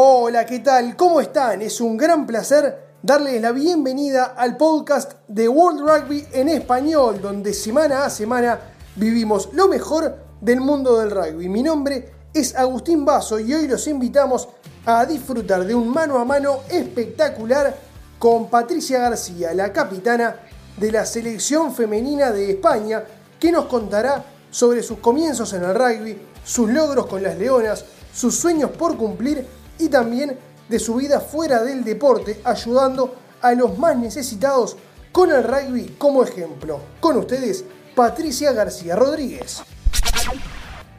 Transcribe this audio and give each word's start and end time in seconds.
Hola, 0.00 0.46
¿qué 0.46 0.60
tal? 0.60 0.94
¿Cómo 0.94 1.20
están? 1.20 1.60
Es 1.60 1.80
un 1.80 1.96
gran 1.96 2.24
placer 2.24 2.94
darles 3.02 3.42
la 3.42 3.50
bienvenida 3.50 4.26
al 4.36 4.56
podcast 4.56 5.14
de 5.26 5.48
World 5.48 5.80
Rugby 5.80 6.24
en 6.30 6.48
español, 6.48 7.20
donde 7.20 7.52
semana 7.52 8.04
a 8.04 8.10
semana 8.10 8.60
vivimos 8.94 9.48
lo 9.54 9.66
mejor 9.66 10.16
del 10.40 10.60
mundo 10.60 11.00
del 11.00 11.10
rugby. 11.10 11.48
Mi 11.48 11.64
nombre 11.64 12.12
es 12.32 12.54
Agustín 12.54 13.04
Basso 13.04 13.40
y 13.40 13.52
hoy 13.52 13.66
los 13.66 13.88
invitamos 13.88 14.48
a 14.86 15.04
disfrutar 15.04 15.66
de 15.66 15.74
un 15.74 15.88
mano 15.88 16.20
a 16.20 16.24
mano 16.24 16.60
espectacular 16.70 17.74
con 18.20 18.48
Patricia 18.48 19.00
García, 19.00 19.52
la 19.52 19.72
capitana 19.72 20.36
de 20.76 20.92
la 20.92 21.04
selección 21.04 21.74
femenina 21.74 22.30
de 22.30 22.52
España, 22.52 23.02
que 23.40 23.50
nos 23.50 23.64
contará 23.64 24.24
sobre 24.48 24.84
sus 24.84 25.00
comienzos 25.00 25.52
en 25.54 25.64
el 25.64 25.74
rugby, 25.74 26.16
sus 26.44 26.70
logros 26.70 27.06
con 27.06 27.20
las 27.20 27.36
leonas, 27.36 27.84
sus 28.14 28.36
sueños 28.36 28.70
por 28.70 28.96
cumplir 28.96 29.57
y 29.78 29.88
también 29.88 30.38
de 30.68 30.78
su 30.78 30.94
vida 30.94 31.20
fuera 31.20 31.62
del 31.62 31.84
deporte, 31.84 32.40
ayudando 32.44 33.14
a 33.40 33.52
los 33.52 33.78
más 33.78 33.96
necesitados 33.96 34.76
con 35.12 35.30
el 35.30 35.42
rugby 35.42 35.96
como 35.98 36.22
ejemplo. 36.22 36.80
Con 37.00 37.16
ustedes, 37.16 37.64
Patricia 37.94 38.52
García 38.52 38.96
Rodríguez. 38.96 39.62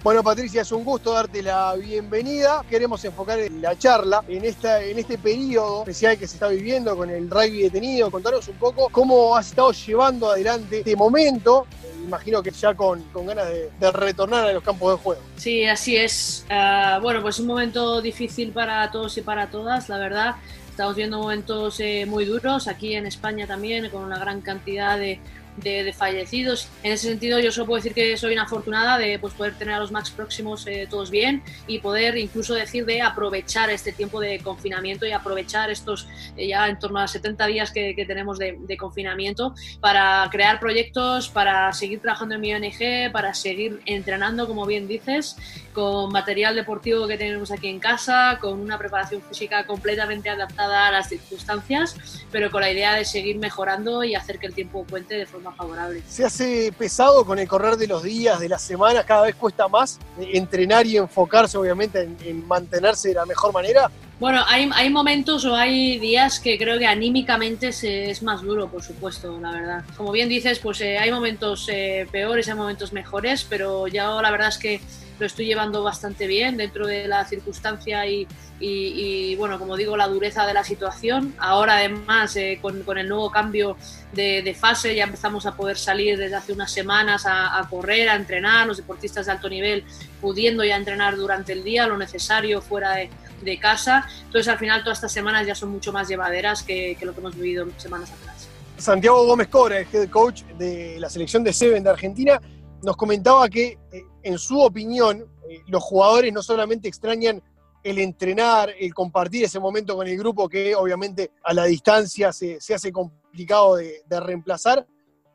Bueno, 0.01 0.23
Patricia, 0.23 0.61
es 0.61 0.71
un 0.71 0.85
gusto 0.85 1.11
darte 1.11 1.43
la 1.43 1.75
bienvenida. 1.75 2.63
Queremos 2.69 3.03
enfocar 3.03 3.37
la 3.59 3.77
charla 3.77 4.23
en, 4.29 4.45
esta, 4.45 4.81
en 4.81 4.97
este 4.97 5.17
periodo 5.17 5.81
especial 5.81 6.17
que 6.17 6.25
se 6.25 6.35
está 6.35 6.47
viviendo 6.47 6.95
con 6.95 7.09
el 7.09 7.29
rugby 7.29 7.63
detenido. 7.63 8.09
Contanos 8.09 8.47
un 8.47 8.55
poco 8.55 8.87
cómo 8.89 9.35
has 9.35 9.49
estado 9.49 9.71
llevando 9.73 10.31
adelante 10.31 10.79
este 10.79 10.95
momento 10.95 11.67
imagino 12.09 12.41
que 12.41 12.51
ya 12.51 12.73
con, 12.73 13.03
ganas 13.13 13.47
de, 13.47 13.91
retornar 13.91 14.45
a 14.47 14.53
los 14.53 14.63
campos 14.63 14.97
de 14.97 15.03
juego. 15.03 15.21
Sí, 15.37 15.65
así 15.65 15.95
es. 15.95 16.45
Ah, 16.49 16.99
bueno, 17.01 17.21
pues 17.21 17.39
un 17.39 17.47
momento 17.47 18.01
difícil 18.01 18.51
para 18.51 18.89
todos 18.91 19.17
y 19.17 19.21
para 19.21 19.49
todas, 19.49 19.89
la 19.89 19.97
verdad. 19.97 20.35
Estamos 20.69 20.95
viendo 20.95 21.19
momentos 21.19 21.79
eh, 21.79 22.05
muy 22.07 22.25
duros 22.25 22.67
aquí 22.67 22.95
en 22.95 23.05
España 23.05 23.45
también, 23.45 23.89
con 23.89 24.03
una 24.03 24.17
gran 24.17 24.41
cantidad 24.41 24.97
de 24.97 25.19
de, 25.59 25.93
fallecidos. 25.93 26.67
En 26.83 26.91
ese 26.91 27.07
sentido, 27.07 27.39
yo 27.39 27.51
solo 27.51 27.67
puedo 27.67 27.77
decir 27.77 27.93
que 27.93 28.17
soy 28.17 28.33
una 28.33 28.43
afortunada 28.43 28.97
de 28.97 29.19
pues, 29.19 29.33
poder 29.33 29.55
tener 29.55 29.75
a 29.75 29.79
los 29.79 29.91
Max 29.91 30.11
próximos 30.11 30.65
eh, 30.67 30.87
todos 30.89 31.09
bien 31.09 31.43
y 31.67 31.79
poder 31.79 32.17
incluso 32.17 32.53
decir 32.53 32.85
de 32.85 33.01
aprovechar 33.01 33.69
este 33.69 33.91
tiempo 33.91 34.19
de 34.19 34.39
confinamiento 34.39 35.05
y 35.05 35.11
aprovechar 35.11 35.69
estos 35.69 36.07
eh, 36.37 36.47
ya 36.47 36.67
en 36.67 36.79
torno 36.79 36.99
a 36.99 37.07
70 37.07 37.45
días 37.47 37.71
que, 37.71 37.95
tenemos 38.07 38.39
de, 38.39 38.77
confinamiento 38.77 39.53
para 39.81 40.27
crear 40.31 40.59
proyectos, 40.59 41.29
para 41.29 41.71
seguir 41.73 41.99
trabajando 41.99 42.35
en 42.35 42.41
mi 42.41 42.53
ONG, 42.53 43.11
para 43.11 43.33
seguir 43.33 43.81
entrenando, 43.85 44.47
como 44.47 44.65
bien 44.65 44.87
dices, 44.87 45.35
con 45.73 46.11
material 46.11 46.55
deportivo 46.55 47.07
que 47.07 47.17
tenemos 47.17 47.51
aquí 47.51 47.67
en 47.67 47.79
casa, 47.79 48.37
con 48.41 48.59
una 48.59 48.77
preparación 48.77 49.21
física 49.21 49.65
completamente 49.65 50.29
adaptada 50.29 50.87
a 50.87 50.91
las 50.91 51.09
circunstancias, 51.09 52.25
pero 52.31 52.49
con 52.51 52.61
la 52.61 52.71
idea 52.71 52.95
de 52.95 53.05
seguir 53.05 53.37
mejorando 53.37 54.03
y 54.03 54.15
hacer 54.15 54.39
que 54.39 54.47
el 54.47 54.53
tiempo 54.53 54.85
cuente 54.89 55.15
de 55.15 55.25
forma 55.25 55.48
favorable. 55.51 56.03
Se 56.07 56.25
hace 56.25 56.73
pesado 56.77 57.25
con 57.25 57.39
el 57.39 57.47
correr 57.47 57.77
de 57.77 57.87
los 57.87 58.03
días, 58.03 58.39
de 58.39 58.49
las 58.49 58.61
semanas, 58.61 59.05
cada 59.05 59.23
vez 59.23 59.35
cuesta 59.35 59.67
más 59.67 59.99
entrenar 60.17 60.85
y 60.85 60.97
enfocarse 60.97 61.57
obviamente 61.57 62.01
en, 62.21 62.47
mantenerse 62.47 63.09
de 63.09 63.15
la 63.15 63.25
mejor 63.25 63.53
manera. 63.53 63.89
Bueno, 64.19 64.43
hay, 64.47 64.69
hay, 64.73 64.89
momentos 64.89 65.45
o 65.45 65.55
hay 65.55 65.97
días 65.97 66.41
que 66.41 66.57
creo 66.57 66.77
que 66.77 66.85
anímicamente 66.85 67.71
se, 67.71 68.09
es 68.11 68.21
más 68.21 68.41
duro, 68.41 68.67
por 68.67 68.83
supuesto, 68.83 69.39
la 69.39 69.51
verdad. 69.51 69.83
Como 69.95 70.11
bien 70.11 70.27
dices, 70.27 70.59
pues 70.59 70.81
eh, 70.81 70.97
hay 70.97 71.09
momentos 71.09 71.69
eh, 71.71 72.05
peores, 72.11 72.49
hay 72.49 72.55
momentos 72.55 72.91
mejores, 72.91 73.45
pero 73.45 73.87
ya 73.87 74.09
la 74.21 74.29
verdad 74.29 74.49
es 74.49 74.57
que 74.57 74.81
lo 75.19 75.25
estoy 75.25 75.45
llevando 75.45 75.83
bastante 75.83 76.27
bien 76.27 76.57
dentro 76.57 76.85
de 76.85 77.07
la 77.07 77.23
circunstancia 77.25 78.05
y, 78.07 78.27
y, 78.59 79.35
bueno, 79.37 79.57
como 79.57 79.77
digo, 79.77 79.95
la 79.95 80.07
dureza 80.07 80.45
de 80.45 80.53
la 80.53 80.65
situación. 80.65 81.33
Ahora 81.37 81.77
además, 81.77 82.35
eh, 82.35 82.59
con, 82.61 82.83
con, 82.83 82.97
el 82.97 83.07
nuevo 83.07 83.31
cambio 83.31 83.77
de, 84.11 84.41
de, 84.41 84.53
fase, 84.53 84.95
ya 84.95 85.05
empezamos 85.05 85.45
a 85.45 85.55
poder 85.55 85.77
salir 85.77 86.17
desde 86.17 86.35
hace 86.35 86.51
unas 86.51 86.71
semanas 86.71 87.23
a, 87.25 87.65
correr, 87.69 88.09
a 88.09 88.15
entrenar, 88.15 88.67
los 88.67 88.77
deportistas 88.77 89.27
de 89.27 89.31
alto 89.31 89.49
nivel 89.49 89.85
pudiendo 90.19 90.63
ya 90.65 90.75
entrenar 90.75 91.15
durante 91.15 91.53
el 91.53 91.63
día 91.63 91.87
lo 91.87 91.97
necesario 91.97 92.61
fuera 92.61 92.91
de, 92.91 93.09
de 93.41 93.59
casa. 93.59 94.07
Entonces 94.25 94.47
al 94.47 94.57
final 94.57 94.83
todas 94.83 94.97
estas 94.97 95.11
semanas 95.11 95.45
ya 95.45 95.55
son 95.55 95.69
mucho 95.69 95.91
más 95.91 96.07
llevaderas 96.07 96.63
que, 96.63 96.97
lo 97.01 97.13
que 97.13 97.19
hemos 97.19 97.35
vivido 97.35 97.67
semanas 97.77 98.11
atrás. 98.11 98.47
Santiago 98.77 99.25
Gómez 99.25 99.49
Cora, 99.49 99.79
el 99.79 99.87
head 99.91 100.09
coach 100.09 100.43
de 100.57 100.99
la 100.99 101.09
selección 101.09 101.43
de 101.43 101.51
Seven 101.51 101.83
de 101.83 101.89
Argentina, 101.89 102.39
nos 102.81 102.95
comentaba 102.95 103.49
que, 103.49 103.77
eh, 103.91 104.03
en 104.23 104.37
su 104.37 104.61
opinión, 104.61 105.25
eh, 105.49 105.61
los 105.67 105.83
jugadores 105.83 106.31
no 106.31 106.41
solamente 106.41 106.87
extrañan 106.87 107.41
el 107.83 107.97
entrenar, 107.99 108.73
el 108.77 108.93
compartir 108.93 109.45
ese 109.45 109.59
momento 109.59 109.95
con 109.95 110.07
el 110.07 110.17
grupo, 110.17 110.49
que 110.49 110.75
obviamente 110.75 111.31
a 111.43 111.53
la 111.53 111.65
distancia 111.65 112.31
se, 112.33 112.57
hace 112.73 112.91
complicado 112.91 113.75
de, 113.75 114.03
reemplazar, 114.19 114.85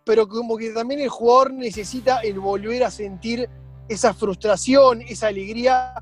pero 0.04 0.28
como 0.28 0.56
que 0.56 0.70
también 0.70 1.00
el 1.00 1.08
jugador 1.08 1.52
necesita 1.54 2.20
el 2.20 2.38
volver 2.38 2.84
a 2.84 2.90
sentir 2.90 3.48
esa 3.88 4.12
frustración, 4.12 5.02
esa 5.02 5.28
alegría 5.28 5.94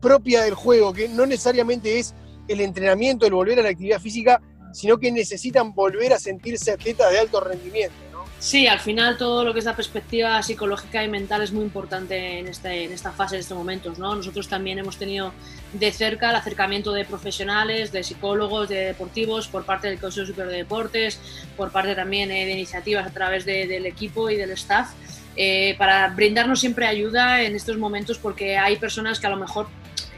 propia 0.00 0.42
del 0.42 0.54
juego, 0.54 0.92
que 0.92 1.08
no 1.08 1.26
necesariamente 1.26 1.98
es 1.98 2.14
el 2.48 2.60
entrenamiento, 2.60 3.26
el 3.26 3.32
volver 3.32 3.58
a 3.58 3.62
la 3.62 3.68
actividad 3.68 4.00
física, 4.00 4.40
sino 4.72 4.98
que 4.98 5.10
necesitan 5.12 5.74
volver 5.74 6.12
a 6.12 6.18
sentirse 6.18 6.72
atletas 6.72 7.10
de 7.12 7.18
alto 7.18 7.40
rendimiento. 7.40 8.10
Sí, 8.40 8.66
al 8.66 8.80
final 8.80 9.18
todo 9.18 9.44
lo 9.44 9.52
que 9.52 9.58
es 9.58 9.66
la 9.66 9.76
perspectiva 9.76 10.42
psicológica 10.42 11.04
y 11.04 11.08
mental 11.08 11.42
es 11.42 11.52
muy 11.52 11.62
importante 11.62 12.38
en, 12.38 12.48
este, 12.48 12.84
en 12.84 12.92
esta 12.92 13.12
fase, 13.12 13.34
en 13.34 13.40
estos 13.40 13.56
momentos. 13.56 13.98
¿no? 13.98 14.14
Nosotros 14.14 14.48
también 14.48 14.78
hemos 14.78 14.96
tenido 14.96 15.34
de 15.74 15.92
cerca 15.92 16.30
el 16.30 16.36
acercamiento 16.36 16.94
de 16.94 17.04
profesionales, 17.04 17.92
de 17.92 18.02
psicólogos, 18.02 18.70
de 18.70 18.76
deportivos 18.76 19.46
por 19.46 19.66
parte 19.66 19.88
del 19.88 19.98
Consejo 19.98 20.26
Superior 20.26 20.52
de 20.52 20.56
Deportes, 20.56 21.20
por 21.54 21.70
parte 21.70 21.94
también 21.94 22.30
eh, 22.30 22.46
de 22.46 22.52
iniciativas 22.52 23.06
a 23.06 23.10
través 23.10 23.44
del 23.44 23.84
equipo 23.84 24.30
y 24.30 24.36
del 24.36 24.52
staff, 24.52 24.88
eh, 25.36 25.74
para 25.76 26.08
brindarnos 26.08 26.60
siempre 26.60 26.86
ayuda 26.86 27.42
en 27.42 27.54
estos 27.54 27.76
momentos 27.76 28.16
porque 28.16 28.56
hay 28.56 28.76
personas 28.76 29.20
que 29.20 29.26
a 29.26 29.30
lo 29.30 29.36
mejor 29.36 29.68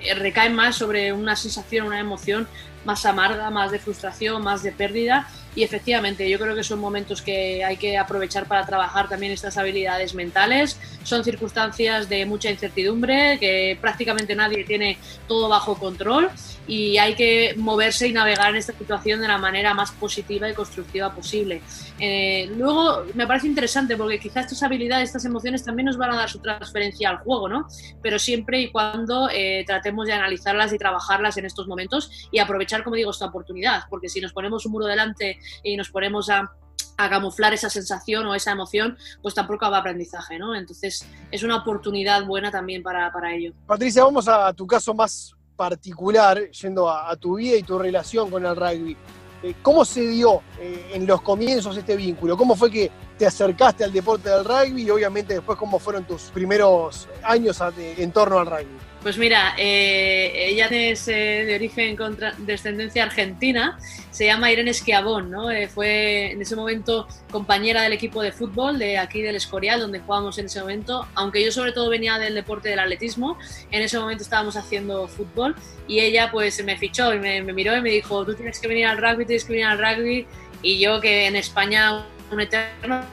eh, 0.05 0.15
recaen 0.15 0.55
más 0.55 0.77
sobre 0.77 1.13
una 1.13 1.37
sensación, 1.37 1.87
una 1.87 2.01
emoción 2.01 2.49
más 2.85 3.07
amarga, 3.07 3.51
más 3.51 3.71
de 3.71 3.79
frustración, 3.79 4.43
más 4.43 4.63
de 4.63 4.73
pérdida 4.73 5.29
y 5.55 5.63
efectivamente, 5.63 6.29
yo 6.31 6.39
creo 6.39 6.55
que 6.55 6.65
son 6.65 6.79
momentos 6.79 7.21
que 7.21 7.63
hay 7.63 7.77
que 7.77 7.99
aprovechar 7.99 8.47
para 8.47 8.65
trabajar 8.65 9.09
también 9.09 9.33
estas 9.33 9.59
habilidades 9.59 10.15
mentales. 10.15 10.79
Son 11.03 11.23
circunstancias 11.25 12.09
de 12.09 12.25
mucha 12.25 12.51
incertidumbre, 12.51 13.39
que 13.39 13.77
prácticamente 13.81 14.35
nadie 14.35 14.65
tiene 14.65 14.99
todo 15.29 15.49
bajo 15.49 15.79
control 15.79 16.31
y 16.67 16.97
hay 16.99 17.15
que 17.15 17.55
moverse 17.57 18.07
y 18.07 18.13
navegar 18.13 18.51
en 18.51 18.57
esta 18.57 18.73
situación 18.73 19.21
de 19.21 19.29
la 19.29 19.37
manera 19.37 19.75
más 19.75 19.91
positiva 19.93 20.49
y 20.49 20.55
constructiva 20.55 21.15
posible. 21.15 21.61
Eh, 21.99 22.51
luego, 22.57 23.05
me 23.15 23.27
parece 23.27 23.47
interesante 23.47 23.97
porque 23.97 24.19
quizás 24.19 24.47
estas 24.47 24.63
habilidades, 24.63 25.09
estas 25.09 25.25
emociones 25.25 25.65
también 25.65 25.87
nos 25.87 25.99
van 25.99 26.13
a 26.13 26.17
dar 26.17 26.31
su 26.31 26.39
transferencia 26.39 27.11
al 27.11 27.19
juego, 27.19 27.49
¿no? 27.49 27.67
Pero 28.01 28.19
siempre 28.19 28.61
y 28.61 28.71
cuando 28.71 29.29
eh, 29.31 29.65
tratemos 29.67 30.07
de 30.07 30.13
analizarlas 30.13 30.73
y 30.73 30.79
trabajarlas 30.79 31.37
en 31.37 31.47
estos 31.47 31.67
momentos 31.67 32.29
y 32.31 32.39
aprovechar, 32.39 32.85
como 32.85 32.97
digo, 32.97 33.11
esta 33.11 33.27
oportunidad, 33.27 33.83
porque 33.91 34.09
si 34.09 34.21
nos 34.21 34.33
ponemos 34.33 34.65
un 34.65 34.73
muro 34.73 34.87
delante 34.87 35.39
y 35.63 35.77
nos 35.77 35.91
ponemos 35.91 36.31
a, 36.31 36.51
camuflar 36.97 37.53
esa 37.53 37.69
sensación 37.69 38.25
o 38.27 38.35
esa 38.35 38.53
emoción, 38.53 38.97
pues 39.23 39.35
tampoco 39.35 39.69
va 39.69 39.79
aprendizaje, 39.79 40.39
¿no? 40.39 40.55
Entonces 40.55 41.05
es 41.33 41.43
una 41.43 41.57
oportunidad 41.57 42.25
buena 42.25 42.53
también 42.53 42.81
para, 42.81 43.11
ello. 43.35 43.53
Patricia, 43.67 44.05
vamos 44.05 44.29
a 44.29 44.53
tu 44.53 44.69
caso 44.69 44.95
más 44.95 45.35
particular, 45.57 46.51
yendo 46.51 46.89
a, 46.89 47.17
tu 47.17 47.37
vida 47.37 47.57
y 47.57 47.63
tu 47.63 47.79
relación 47.79 48.31
con 48.31 48.47
el 48.47 48.55
rugby. 48.55 48.97
Eh, 49.43 49.55
¿Cómo 49.63 49.85
se 49.85 50.07
dio 50.07 50.43
eh, 50.61 50.93
en 50.95 51.07
los 51.07 51.23
comienzos 51.23 51.77
este 51.77 51.97
vínculo? 51.97 52.37
¿Cómo 52.37 52.55
fue 52.55 52.71
que 52.71 52.91
te 53.19 53.27
acercaste 53.27 53.83
al 53.83 53.93
deporte 53.93 54.29
del 54.29 54.45
rugby 54.45 54.83
y 54.83 54.91
obviamente 54.91 55.35
después 55.35 55.59
cómo 55.59 55.79
fueron 55.79 56.05
tus 56.05 56.23
primeros 56.31 57.09
años 57.25 57.61
en 57.77 58.13
torno 58.13 58.39
al 58.39 58.47
rugby? 58.47 58.92
Pues 59.03 59.19
mira, 59.19 59.55
eh, 59.59 60.33
ella 60.33 60.67
es 60.67 61.09
eh, 61.09 61.45
de 61.45 61.57
origen 61.57 61.97
contra 61.97 62.35
descendencia 62.39 63.03
argentina, 63.03 63.77
se 64.13 64.27
llama 64.27 64.53
Irene 64.53 64.71
Esquiabón, 64.71 65.29
¿no? 65.29 65.51
Eh, 65.51 65.67
fue 65.67 66.31
en 66.31 66.41
ese 66.41 66.55
momento 66.55 67.09
compañera 67.29 67.83
del 67.83 67.95
equipo 67.95 68.23
de 68.23 68.31
fútbol 68.31 68.79
de 68.79 68.99
aquí 68.99 69.21
del 69.21 69.35
Escorial, 69.35 69.81
donde 69.81 69.99
jugábamos 69.99 70.39
en 70.39 70.47
ese 70.47 70.61
momento, 70.61 71.09
aunque 71.17 71.45
yo 71.45 71.51
sobre 71.51 71.73
todo 71.73 71.91
venía 71.91 72.17
del 72.21 72.35
deporte 72.35 72.69
del 72.69 72.79
atletismo, 72.79 73.39
en 73.73 73.83
ese 73.83 73.99
momento 73.99 74.23
estábamos 74.23 74.57
haciendo 74.57 75.09
fútbol 75.09 75.57
y 75.89 75.99
ella 75.99 76.31
pues 76.31 76.63
me 76.65 76.79
fichó 76.79 77.13
y 77.13 77.19
me, 77.19 77.43
miró 77.43 77.77
y 77.77 77.81
me 77.81 77.91
dijo, 77.91 78.25
tú 78.25 78.35
tienes 78.35 78.61
que 78.61 78.69
venir 78.69 78.87
al 78.87 78.99
rugby, 78.99 79.27
tienes 79.27 79.45
que 79.45 79.53
venir 79.55 79.67
al 79.67 79.79
rugby, 79.79 80.29
y 80.63 80.79
yo 80.79 81.01
que 81.01 81.27
en 81.27 81.35
España 81.35 82.07
un 82.31 82.41
eterno 82.41 83.05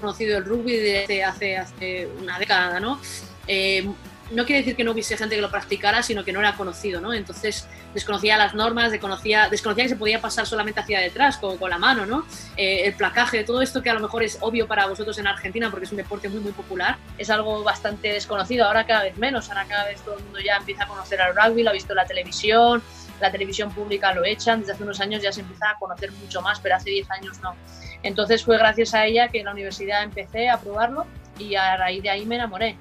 conocido 0.00 0.38
el 0.38 0.44
rugby 0.44 0.78
desde 0.78 1.22
hace, 1.22 1.56
hace 1.56 2.08
una 2.20 2.40
década, 2.40 2.80
¿no? 2.80 3.00
No 4.30 4.44
quiere 4.44 4.60
decir 4.60 4.76
que 4.76 4.84
no 4.84 4.92
hubiese 4.92 5.16
gente 5.16 5.36
que 5.36 5.42
lo 5.42 5.50
practicara, 5.50 6.02
sino 6.02 6.24
que 6.24 6.32
no 6.32 6.40
era 6.40 6.54
conocido, 6.56 7.00
¿no? 7.00 7.12
Entonces 7.12 7.68
desconocía 7.94 8.36
las 8.36 8.54
normas, 8.54 8.90
desconocía, 8.90 9.48
desconocía 9.48 9.84
que 9.84 9.90
se 9.90 9.96
podía 9.96 10.20
pasar 10.20 10.46
solamente 10.46 10.80
hacia 10.80 11.00
detrás 11.00 11.36
con, 11.36 11.56
con 11.58 11.70
la 11.70 11.78
mano, 11.78 12.06
¿no? 12.06 12.26
Eh, 12.56 12.82
el 12.84 12.94
placaje, 12.94 13.44
todo 13.44 13.62
esto 13.62 13.82
que 13.82 13.90
a 13.90 13.94
lo 13.94 14.00
mejor 14.00 14.22
es 14.22 14.38
obvio 14.40 14.66
para 14.66 14.86
vosotros 14.86 15.18
en 15.18 15.26
Argentina 15.26 15.70
porque 15.70 15.86
es 15.86 15.92
un 15.92 15.98
deporte 15.98 16.28
muy, 16.28 16.40
muy 16.40 16.52
popular, 16.52 16.98
es 17.18 17.30
algo 17.30 17.62
bastante 17.62 18.12
desconocido. 18.12 18.66
Ahora 18.66 18.86
cada 18.86 19.04
vez 19.04 19.16
menos, 19.16 19.48
ahora 19.48 19.64
cada 19.66 19.86
vez 19.86 20.00
todo 20.00 20.18
el 20.18 20.24
mundo 20.24 20.40
ya 20.40 20.56
empieza 20.56 20.84
a 20.84 20.88
conocer 20.88 21.20
al 21.20 21.34
rugby, 21.34 21.62
lo 21.62 21.70
ha 21.70 21.72
visto 21.72 21.92
en 21.92 21.96
la 21.96 22.06
televisión, 22.06 22.82
la 23.20 23.30
televisión 23.30 23.72
pública 23.72 24.12
lo 24.12 24.24
echan, 24.24 24.60
desde 24.60 24.72
hace 24.72 24.82
unos 24.82 25.00
años 25.00 25.22
ya 25.22 25.32
se 25.32 25.40
empieza 25.40 25.70
a 25.70 25.78
conocer 25.78 26.12
mucho 26.12 26.42
más, 26.42 26.60
pero 26.60 26.76
hace 26.76 26.90
10 26.90 27.10
años 27.12 27.40
no. 27.40 27.54
Entonces 28.02 28.44
fue 28.44 28.58
gracias 28.58 28.94
a 28.94 29.06
ella 29.06 29.28
que 29.28 29.38
en 29.38 29.46
la 29.46 29.52
universidad 29.52 30.02
empecé 30.02 30.48
a 30.48 30.58
probarlo 30.58 31.06
y 31.38 31.54
a 31.54 31.76
raíz 31.76 32.02
de 32.02 32.10
ahí 32.10 32.26
me 32.26 32.36
enamoré. 32.36 32.76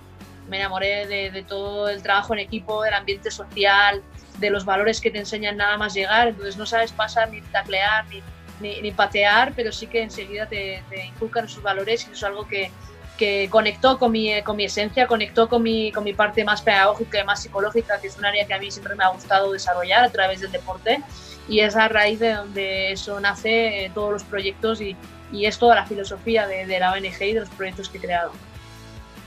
Me 0.50 0.57
enamoré 0.57 1.07
de, 1.07 1.44
todo 1.44 1.89
el 1.89 2.01
trabajo 2.03 2.33
en 2.33 2.39
equipo, 2.39 2.83
del 2.83 2.94
ambiente 2.94 3.31
social, 3.31 4.01
de 4.38 4.50
los 4.50 4.65
valores 4.65 5.01
que 5.01 5.12
te 5.12 5.19
enseñan 5.19 5.57
nada 5.57 5.77
más 5.77 5.94
llegar. 5.94 6.27
Entonces 6.27 6.57
no 6.57 6.65
sabes 6.65 6.92
pasar 6.92 7.30
ni 7.30 7.42
taclear 7.42 8.06
ni, 8.07 8.81
ni, 8.81 8.92
patear, 8.92 9.53
pero 9.56 9.71
sí 9.71 9.88
que 9.88 10.01
enseguida 10.01 10.47
te, 10.47 10.83
inculcan 11.07 11.45
esos 11.45 11.63
valores 11.63 12.01
y 12.03 12.06
eso 12.06 12.13
es 12.13 12.24
algo 12.24 12.47
que, 12.47 12.71
que 13.18 13.47
conectó 13.50 13.97
con 13.97 14.12
mi, 14.12 14.42
con 14.44 14.56
mi 14.56 14.65
esencia, 14.65 15.07
conectó 15.07 15.47
con 15.50 15.63
mi, 15.63 15.92
con 15.92 16.03
mi 16.03 16.13
parte 16.13 16.44
más 16.44 16.62
pedagógica 16.62 17.19
y 17.19 17.24
más 17.24 17.42
psicológica, 17.42 18.00
que 18.00 18.07
es 18.07 18.18
un 18.18 18.25
área 18.25 18.45
que 18.45 18.53
a 18.53 18.59
mí 18.59 18.71
siempre 18.71 18.95
me 18.95 19.03
ha 19.03 19.09
gustado 19.09 19.51
desarrollar 19.51 20.03
a 20.03 20.09
través 20.09 20.42
del 20.42 20.51
deporte. 20.51 21.01
Y 21.47 21.59
es 21.59 21.75
a 21.75 21.88
raíz 21.88 22.19
de 22.19 22.33
donde 22.33 22.92
eso 22.92 23.19
nace 23.19 23.86
eh, 23.86 23.92
todos 23.94 24.12
los 24.12 24.24
proyectos 24.24 24.81
y, 24.81 24.95
y, 25.31 25.45
es 25.45 25.59
toda 25.59 25.75
la 25.75 25.86
filosofía 25.86 26.47
de, 26.47 26.65
de, 26.65 26.80
la 26.80 26.92
ONG 26.92 27.21
y 27.21 27.33
de 27.33 27.42
los 27.42 27.50
proyectos 27.50 27.88
que 27.88 28.00
he 28.00 28.01
creado. 28.01 28.31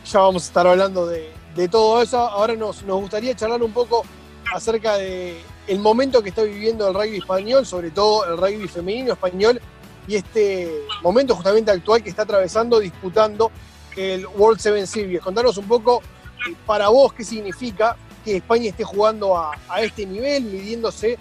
Ya 0.05 0.21
vamos 0.21 0.45
a 0.45 0.47
estar 0.47 0.67
hablando 0.67 1.07
de, 1.07 1.31
de 1.55 1.69
todo 1.69 2.01
eso. 2.03 2.19
Ahora 2.19 2.55
nos, 2.55 2.83
nos 2.83 3.01
gustaría 3.01 3.35
charlar 3.35 3.63
un 3.63 3.73
poco 3.73 4.05
acerca 4.55 4.97
de 4.97 5.41
el 5.67 5.79
momento 5.81 6.23
que 6.23 6.31
está 6.31 6.43
viviendo 6.43 6.89
el 6.89 6.95
rugby 6.95 7.19
español, 7.19 7.67
sobre 7.67 7.91
todo 7.91 8.25
el 8.25 8.39
rugby 8.39 8.69
femenino 8.69 9.13
español, 9.13 9.61
y 10.07 10.17
este 10.17 10.73
momento 11.03 11.35
justamente 11.35 11.71
actual 11.71 12.03
que 12.03 12.09
está 12.09 12.23
atravesando, 12.23 12.79
disputando 12.79 13.51
el 13.97 14.27
World 14.27 14.59
Seven 14.59 14.87
Series. 14.87 15.21
Contanos 15.21 15.59
un 15.59 15.69
poco 15.69 16.01
eh, 16.49 16.55
para 16.65 16.89
vos 16.89 17.13
qué 17.13 17.25
significa 17.25 17.97
que 18.25 18.37
España 18.37 18.71
esté 18.71 18.85
jugando 18.85 19.37
a, 19.37 19.53
a 19.69 19.83
este 19.83 20.07
nivel, 20.07 20.45
midiéndose 20.45 21.13
eh, 21.13 21.19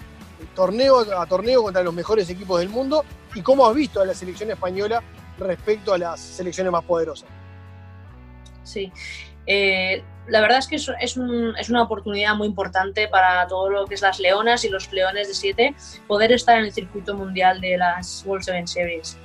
torneo 0.56 1.00
a 1.00 1.26
torneo 1.26 1.64
contra 1.64 1.84
los 1.84 1.94
mejores 1.94 2.30
equipos 2.30 2.60
del 2.60 2.70
mundo 2.70 3.04
y 3.36 3.42
cómo 3.42 3.68
has 3.68 3.76
visto 3.76 4.00
a 4.00 4.06
la 4.06 4.14
selección 4.14 4.50
española 4.52 5.04
respecto 5.38 5.94
a 5.94 5.98
las 5.98 6.22
selecciones 6.22 6.72
más 6.72 6.84
poderosas. 6.86 7.28
Sí, 8.68 8.92
eh, 9.46 10.04
la 10.28 10.42
verdad 10.42 10.58
es 10.58 10.68
que 10.68 10.76
es, 10.76 10.92
es, 11.00 11.16
un, 11.16 11.56
es, 11.58 11.70
una 11.70 11.84
oportunidad 11.84 12.36
muy 12.36 12.48
importante 12.48 13.08
para 13.08 13.48
todo 13.48 13.70
lo 13.70 13.86
que 13.86 13.96
es 13.96 14.02
las 14.02 14.20
leonas 14.20 14.66
y 14.66 14.70
los 14.70 14.92
leones 14.92 15.30
de 15.30 15.34
7 15.34 15.76
poder 16.06 16.34
estar 16.34 16.58
en 16.60 16.66
el 16.66 16.74
circuito 16.74 17.16
mundial 17.16 17.62
de 17.62 17.78
las 17.78 18.24
World 18.26 18.44
Seven 18.44 18.68
Series. 18.68 19.18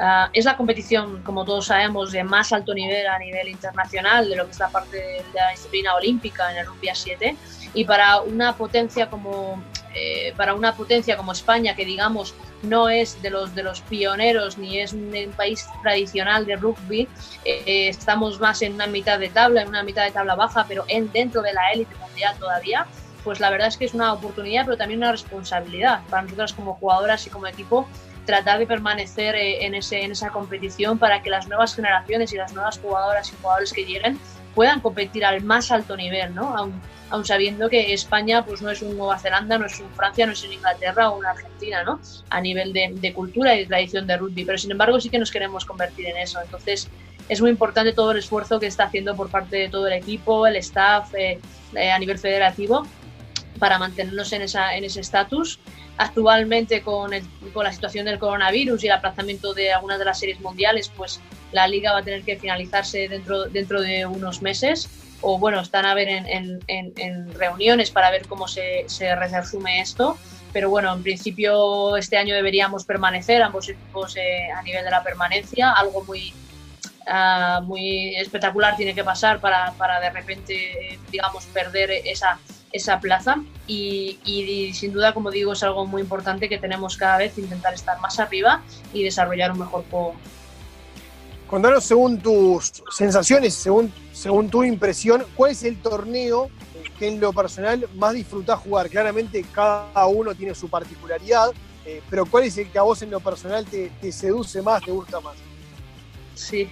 Uh, 0.00 0.26
es 0.32 0.46
la 0.46 0.56
competición, 0.56 1.22
como 1.22 1.44
todos 1.44 1.66
sabemos, 1.66 2.10
de 2.10 2.24
más 2.24 2.52
alto 2.52 2.74
nivel 2.74 3.06
a 3.06 3.18
nivel 3.20 3.48
internacional 3.48 4.28
de 4.28 4.34
lo 4.34 4.46
que 4.46 4.50
es 4.50 4.58
la 4.58 4.68
parte 4.68 4.96
de 4.96 5.24
la 5.32 5.50
disciplina 5.50 5.94
olímpica 5.94 6.50
en 6.50 6.56
el 6.58 6.66
rugby 6.66 6.88
a 6.88 6.94
7 6.94 7.36
y 7.74 7.84
para 7.84 8.20
una 8.22 8.56
potencia 8.56 9.08
como 9.08 9.62
eh, 9.94 10.32
para 10.36 10.54
una 10.54 10.74
potencia 10.74 11.16
como 11.16 11.32
España 11.32 11.74
que 11.74 11.84
digamos 11.84 12.34
no 12.62 12.88
es 12.88 13.20
de 13.22 13.30
los 13.30 13.54
de 13.54 13.62
los 13.62 13.80
pioneros 13.82 14.58
ni 14.58 14.78
es 14.78 14.92
un, 14.92 15.12
país 15.36 15.66
tradicional 15.82 16.46
de 16.46 16.56
rugby 16.56 17.08
eh, 17.44 17.88
estamos 17.88 18.40
más 18.40 18.62
en 18.62 18.74
una 18.74 18.86
mitad 18.86 19.18
de 19.18 19.28
tabla 19.28 19.62
en 19.62 19.68
una 19.68 19.82
mitad 19.82 20.04
de 20.04 20.10
tabla 20.10 20.34
baja 20.34 20.64
pero 20.68 20.84
en 20.88 21.10
dentro 21.12 21.42
de 21.42 21.52
la 21.52 21.72
élite 21.72 21.94
mundial 21.96 22.36
todavía 22.38 22.86
pues 23.24 23.40
la 23.40 23.50
verdad 23.50 23.68
es 23.68 23.76
que 23.76 23.84
es 23.84 23.94
una 23.94 24.12
oportunidad 24.12 24.64
pero 24.64 24.76
también 24.76 25.00
una 25.00 25.12
responsabilidad 25.12 26.00
para 26.08 26.22
nosotras 26.22 26.52
como 26.52 26.74
jugadoras 26.74 27.26
y 27.26 27.30
como 27.30 27.46
equipo 27.46 27.86
tratar 28.24 28.58
de 28.58 28.66
permanecer 28.66 29.34
eh, 29.34 29.64
en, 29.66 29.74
ese, 29.74 30.02
en 30.02 30.12
esa 30.12 30.30
competición 30.30 30.98
para 30.98 31.22
que 31.22 31.30
las 31.30 31.48
nuevas 31.48 31.74
generaciones 31.74 32.32
y 32.32 32.36
las 32.36 32.52
nuevas 32.52 32.78
jugadoras 32.78 33.32
y 33.32 33.36
jugadores 33.40 33.72
que 33.72 33.84
lleguen 33.84 34.18
puedan 34.54 34.80
competir 34.80 35.24
al 35.24 35.42
más 35.42 35.70
alto 35.70 35.96
nivel, 35.96 36.34
¿no? 36.34 36.54
Aun, 37.10 37.24
sabiendo 37.24 37.68
que 37.68 37.92
España 37.92 38.44
pues 38.44 38.62
no 38.62 38.70
es 38.70 38.80
un 38.80 38.96
Nueva 38.96 39.18
Zelanda, 39.18 39.58
no 39.58 39.66
es 39.66 39.78
un 39.80 39.90
Francia, 39.90 40.24
no 40.24 40.32
es 40.32 40.42
un 40.44 40.52
Inglaterra 40.52 41.10
o 41.10 41.18
una 41.18 41.30
Argentina, 41.30 41.82
¿no? 41.84 42.00
A 42.30 42.40
nivel 42.40 42.72
de, 42.72 43.12
cultura 43.12 43.54
y 43.54 43.66
tradición 43.66 44.06
de 44.06 44.16
rugby, 44.16 44.44
pero 44.46 44.56
sin 44.56 44.70
embargo 44.70 44.98
sí 44.98 45.10
que 45.10 45.18
nos 45.18 45.30
queremos 45.30 45.66
convertir 45.66 46.06
en 46.06 46.16
eso. 46.16 46.40
Entonces 46.40 46.88
es 47.28 47.40
muy 47.40 47.50
importante 47.50 47.92
todo 47.92 48.12
el 48.12 48.18
esfuerzo 48.18 48.58
que 48.58 48.66
está 48.66 48.84
haciendo 48.84 49.14
por 49.14 49.28
parte 49.28 49.56
de 49.56 49.68
todo 49.68 49.86
el 49.88 49.92
equipo, 49.92 50.46
el 50.46 50.56
staff 50.56 51.14
eh, 51.14 51.38
eh, 51.74 51.90
a 51.90 51.98
nivel 51.98 52.18
federativo 52.18 52.86
para 53.58 53.78
mantenernos 53.78 54.32
en, 54.32 54.42
ese 54.42 55.00
estatus 55.00 55.60
actualmente 55.98 56.80
con, 56.82 57.12
con, 57.52 57.64
la 57.64 57.72
situación 57.72 58.06
del 58.06 58.18
coronavirus 58.18 58.82
y 58.82 58.86
el 58.86 58.92
aplazamiento 58.94 59.52
de 59.54 59.72
algunas 59.72 59.98
de 59.98 60.04
las 60.06 60.18
series 60.18 60.40
mundiales, 60.40 60.90
pues 60.96 61.20
la 61.52 61.68
liga 61.68 61.92
va 61.92 61.98
a 61.98 62.02
tener 62.02 62.22
que 62.22 62.36
finalizarse 62.36 63.08
dentro, 63.08 63.44
dentro 63.44 63.80
de 63.80 64.06
unos 64.06 64.42
meses. 64.42 64.88
O 65.20 65.38
bueno, 65.38 65.60
están 65.60 65.86
a 65.86 65.94
ver 65.94 66.08
en, 66.08 67.32
reuniones 67.34 67.90
para 67.90 68.10
ver 68.10 68.26
cómo 68.26 68.48
se, 68.48 68.86
resume 69.16 69.80
esto. 69.80 70.18
Pero 70.52 70.68
bueno, 70.68 70.92
en 70.92 71.02
principio 71.02 71.96
este 71.96 72.18
año 72.18 72.34
deberíamos 72.34 72.84
permanecer 72.84 73.42
ambos 73.42 73.68
equipos 73.68 74.16
eh, 74.16 74.50
a 74.54 74.62
nivel 74.62 74.84
de 74.84 74.90
la 74.90 75.02
permanencia. 75.02 75.72
Algo 75.72 76.04
muy, 76.04 76.34
uh, 77.06 77.62
muy 77.62 78.16
espectacular 78.16 78.76
tiene 78.76 78.94
que 78.94 79.04
pasar 79.04 79.40
para, 79.40 79.72
para 79.72 80.00
de 80.00 80.10
repente, 80.10 80.98
digamos, 81.10 81.46
perder 81.46 81.90
esa 82.04 82.38
esa 82.72 83.00
plaza 83.00 83.36
y, 83.66 84.18
y, 84.24 84.72
sin 84.72 84.92
duda, 84.92 85.12
como 85.12 85.30
digo, 85.30 85.52
es 85.52 85.62
algo 85.62 85.86
muy 85.86 86.02
importante 86.02 86.48
que 86.48 86.58
tenemos 86.58 86.96
cada 86.96 87.18
vez 87.18 87.36
intentar 87.38 87.74
estar 87.74 88.00
más 88.00 88.18
arriba 88.18 88.62
y 88.92 89.04
desarrollar 89.04 89.52
un 89.52 89.60
mejor 89.60 89.84
juego. 89.90 90.14
Contanos, 91.52 91.84
según 91.84 92.18
tus 92.18 92.82
sensaciones, 92.90 93.52
según, 93.52 93.92
según 94.14 94.48
tu 94.48 94.64
impresión, 94.64 95.22
¿cuál 95.36 95.50
es 95.50 95.62
el 95.64 95.76
torneo 95.82 96.48
que 96.98 97.08
en 97.08 97.20
lo 97.20 97.30
personal 97.34 97.86
más 97.94 98.14
disfrutás 98.14 98.58
jugar? 98.60 98.88
Claramente 98.88 99.44
cada 99.52 100.06
uno 100.06 100.34
tiene 100.34 100.54
su 100.54 100.70
particularidad, 100.70 101.50
eh, 101.84 102.00
pero 102.08 102.24
¿cuál 102.24 102.44
es 102.44 102.56
el 102.56 102.70
que 102.70 102.78
a 102.78 102.82
vos 102.82 103.02
en 103.02 103.10
lo 103.10 103.20
personal 103.20 103.66
te, 103.66 103.90
seduce 104.12 104.62
más, 104.62 104.82
te 104.82 104.92
gusta 104.92 105.20
más? 105.20 105.34
Sí. 106.34 106.70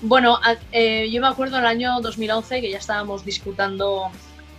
Bueno, 0.00 0.38
eh, 0.72 1.10
yo 1.10 1.20
me 1.20 1.26
acuerdo 1.26 1.58
en 1.58 1.64
el 1.64 1.68
año 1.68 2.00
2011 2.00 2.62
que 2.62 2.70
ya 2.70 2.78
estábamos 2.78 3.22
disputando 3.22 4.10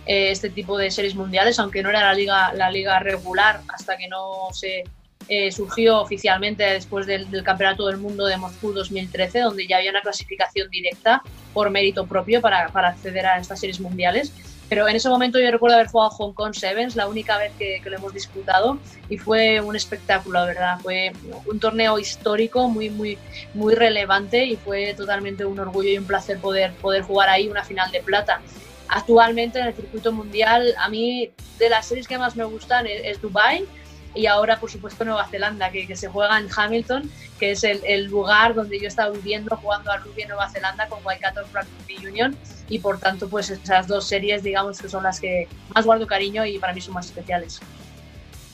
eh, 0.06 0.30
este 0.30 0.50
tipo 0.50 0.78
de 0.78 0.92
series 0.92 1.16
mundiales, 1.16 1.58
aunque 1.58 1.82
no 1.82 1.90
era 1.90 2.00
la 2.00 2.14
liga, 2.14 2.52
la 2.52 2.70
liga 2.70 3.00
regular 3.00 3.60
hasta 3.74 3.96
que 3.96 4.06
no 4.06 4.50
se 4.52 4.84
eh, 5.28 5.50
surgió 5.52 6.00
oficialmente 6.00 6.64
después 6.64 7.06
del, 7.06 7.26
Campeonato 7.42 7.86
del 7.86 7.98
Mundo 7.98 8.26
de 8.26 8.36
Moscú 8.36 8.72
2013, 8.72 9.40
donde 9.40 9.66
ya 9.66 9.78
había 9.78 9.90
una 9.90 10.02
clasificación 10.02 10.68
directa 10.70 11.22
por 11.52 11.70
mérito 11.70 12.06
propio 12.06 12.40
para, 12.40 12.66
acceder 12.66 13.26
a 13.26 13.38
estas 13.38 13.60
series 13.60 13.80
mundiales. 13.80 14.32
Pero 14.68 14.88
en 14.88 14.96
ese 14.96 15.08
momento 15.08 15.38
yo 15.38 15.50
recuerdo 15.50 15.76
haber 15.76 15.88
jugado 15.88 16.10
Hong 16.10 16.32
Kong 16.32 16.54
Sevens, 16.54 16.96
la 16.96 17.06
única 17.06 17.36
vez 17.36 17.52
que, 17.58 17.80
lo 17.84 17.96
hemos 17.96 18.14
disputado, 18.14 18.78
y 19.08 19.18
fue 19.18 19.60
un 19.60 19.76
espectáculo, 19.76 20.44
¿verdad? 20.46 20.78
Fue 20.80 21.12
un 21.46 21.60
torneo 21.60 21.98
histórico 21.98 22.68
muy, 22.68 22.88
muy, 22.88 23.18
muy 23.52 23.74
relevante 23.74 24.46
y 24.46 24.56
fue 24.56 24.94
totalmente 24.94 25.44
un 25.44 25.58
orgullo 25.60 25.90
y 25.90 25.98
un 25.98 26.06
placer 26.06 26.38
poder, 26.38 26.72
poder 26.74 27.02
jugar 27.02 27.28
ahí 27.28 27.48
una 27.48 27.62
final 27.62 27.90
de 27.90 28.00
plata 28.00 28.40
actualmente 28.88 29.58
en 29.58 29.66
el 29.66 29.74
circuito 29.74 30.12
mundial, 30.12 30.74
a 30.78 30.88
mí 30.88 31.30
de 31.58 31.68
las 31.68 31.86
series 31.86 32.06
que 32.06 32.18
más 32.18 32.36
me 32.36 32.44
gustan 32.44 32.86
es, 32.86 33.20
Dubai 33.20 33.66
y 34.14 34.26
ahora, 34.26 34.60
por 34.60 34.70
supuesto, 34.70 35.04
Nueva 35.04 35.26
Zelanda, 35.28 35.70
que, 35.70 35.86
que 35.86 35.96
se 35.96 36.08
juega 36.08 36.38
en 36.38 36.48
Hamilton, 36.54 37.10
que 37.38 37.52
es 37.52 37.64
el, 37.64 37.80
el, 37.84 38.04
lugar 38.06 38.54
donde 38.54 38.78
yo 38.78 38.84
he 38.84 38.88
estado 38.88 39.12
viviendo 39.12 39.56
jugando 39.56 39.90
a 39.90 39.98
rugby 39.98 40.22
en 40.22 40.28
Nueva 40.28 40.48
Zelanda 40.50 40.88
con 40.88 41.04
Waikato 41.04 41.42
Rugby 41.52 42.06
Union 42.06 42.36
y 42.68 42.78
por 42.78 42.98
tanto, 42.98 43.28
pues 43.28 43.50
esas 43.50 43.86
dos 43.88 44.06
series, 44.06 44.42
digamos, 44.42 44.80
que 44.80 44.88
son 44.88 45.02
las 45.02 45.20
que 45.20 45.48
más 45.74 45.84
guardo 45.84 46.06
cariño 46.06 46.46
y 46.46 46.58
para 46.58 46.72
mí 46.72 46.80
son 46.80 46.94
más 46.94 47.06
especiales. 47.06 47.60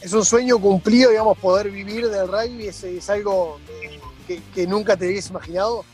Es 0.01 0.13
un 0.13 0.25
sueño 0.25 0.59
cumplido, 0.59 1.11
digamos, 1.11 1.39
poder 1.39 1.71
vivir 1.71 2.09
del 2.09 2.27
rugby, 2.27 2.69
es, 2.69 2.83
es 2.85 3.11
algo 3.11 3.61
que, 4.27 4.41
que 4.55 4.67
nunca 4.67 4.97
te 4.97 5.07
habías 5.07 5.29
imaginado. 5.29 5.85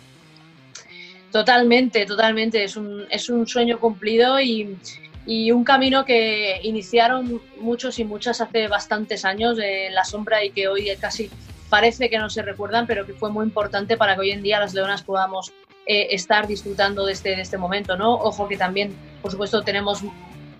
Totalmente, 1.32 2.06
totalmente. 2.06 2.64
Es 2.64 2.76
un, 2.76 3.04
es 3.10 3.28
un 3.28 3.46
sueño 3.46 3.78
cumplido 3.78 4.40
y, 4.40 4.78
y, 5.26 5.50
un 5.50 5.64
camino 5.64 6.04
que 6.04 6.60
iniciaron 6.62 7.42
muchos 7.60 7.98
y 7.98 8.04
muchas 8.04 8.40
hace 8.40 8.68
bastantes 8.68 9.24
años 9.24 9.58
en 9.58 9.94
la 9.94 10.04
sombra 10.04 10.44
y 10.44 10.50
que 10.50 10.68
hoy 10.68 10.88
casi 11.00 11.30
parece 11.68 12.08
que 12.08 12.18
no 12.18 12.30
se 12.30 12.42
recuerdan, 12.42 12.86
pero 12.86 13.06
que 13.06 13.12
fue 13.12 13.30
muy 13.30 13.44
importante 13.44 13.96
para 13.96 14.14
que 14.14 14.20
hoy 14.20 14.30
en 14.30 14.42
día 14.42 14.60
las 14.60 14.74
leonas 14.74 15.02
podamos 15.02 15.52
eh, 15.86 16.08
estar 16.10 16.46
disfrutando 16.46 17.04
de 17.06 17.12
este, 17.12 17.30
de 17.30 17.42
este 17.42 17.58
momento. 17.58 17.96
¿no? 17.96 18.14
Ojo 18.14 18.48
que 18.48 18.56
también, 18.56 18.94
por 19.22 19.30
supuesto, 19.30 19.62
tenemos 19.62 20.02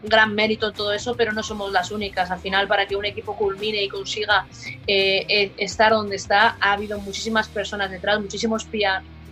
gran 0.03 0.35
mérito 0.35 0.69
en 0.69 0.75
todo 0.75 0.93
eso, 0.93 1.17
pero 1.17 1.33
no 1.33 1.43
somos 1.43 1.73
las 1.73 1.91
únicas. 1.91 2.31
Al 2.31 2.39
final, 2.39 2.69
para 2.69 2.87
que 2.87 2.97
un 2.97 3.05
equipo 3.05 3.37
culmine 3.37 3.83
y 3.83 3.89
consiga 3.89 4.47
eh, 4.87 5.25
eh 5.29 5.53
estar 5.59 5.93
donde 5.93 6.17
está, 6.17 6.57
ha 6.61 6.73
habido 6.73 7.01
muchísimas 7.01 7.49
personas 7.49 7.91
detrás, 7.91 8.21
muchísimos 8.21 8.65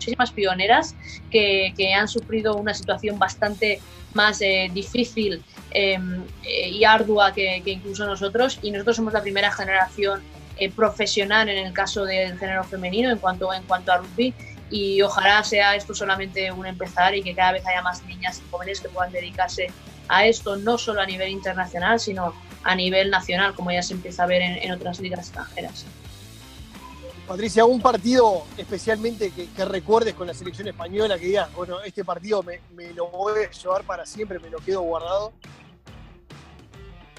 muchísimas 0.04 0.32
pioneras 0.32 0.94
que, 1.30 1.72
que, 1.76 1.94
han 1.94 2.08
sufrido 2.08 2.56
una 2.56 2.74
situación 2.74 3.18
bastante 3.18 3.80
más 4.12 4.40
eh, 4.42 4.70
difícil 4.72 5.42
em, 5.70 6.22
y 6.44 6.84
ardua 6.84 7.32
que, 7.32 7.62
incluso 7.64 8.06
nosotros. 8.06 8.58
Y 8.62 8.70
nosotros 8.70 8.96
somos 8.96 9.12
la 9.12 9.22
primera 9.22 9.50
generación 9.50 10.22
profesional 10.76 11.48
en 11.48 11.66
el 11.66 11.72
caso 11.72 12.04
del 12.04 12.38
género 12.38 12.62
femenino 12.62 13.10
en 13.10 13.18
cuanto, 13.18 13.52
en 13.52 13.64
cuanto 13.64 13.90
a 13.90 13.98
rugby 13.98 14.32
y 14.70 15.02
ojalá 15.02 15.42
sea 15.42 15.74
esto 15.74 15.94
solamente 15.94 16.52
un 16.52 16.64
empezar 16.66 17.14
y 17.14 17.22
que 17.22 17.34
cada 17.34 17.52
vez 17.52 17.66
haya 17.66 17.82
más 17.82 18.04
niñas 18.04 18.40
y 18.40 18.50
jóvenes 18.50 18.80
que 18.80 18.88
puedan 18.88 19.12
dedicarse 19.12 19.66
a 20.08 20.26
esto, 20.26 20.56
no 20.56 20.78
solo 20.78 21.00
a 21.00 21.06
nivel 21.06 21.30
internacional, 21.30 21.98
sino 21.98 22.34
a 22.62 22.74
nivel 22.74 23.10
nacional, 23.10 23.54
como 23.54 23.72
ya 23.72 23.82
se 23.82 23.94
empieza 23.94 24.24
a 24.24 24.26
ver 24.26 24.42
en, 24.42 24.70
otras 24.72 25.00
ligas 25.00 25.20
extranjeras. 25.20 25.86
Patricia, 27.26 27.62
¿algún 27.62 27.80
partido 27.80 28.44
especialmente 28.58 29.32
que, 29.32 29.64
recuerdes 29.64 30.12
con 30.12 30.26
la 30.26 30.34
selección 30.34 30.68
española 30.68 31.18
que 31.18 31.26
digas, 31.26 31.52
bueno, 31.54 31.80
este 31.80 32.04
partido 32.04 32.42
me, 32.42 32.60
lo 32.92 33.06
voy 33.08 33.44
a 33.44 33.50
llevar 33.50 33.82
para 33.84 34.04
siempre, 34.04 34.38
me 34.38 34.50
lo 34.50 34.58
quedo 34.58 34.82
guardado? 34.82 35.32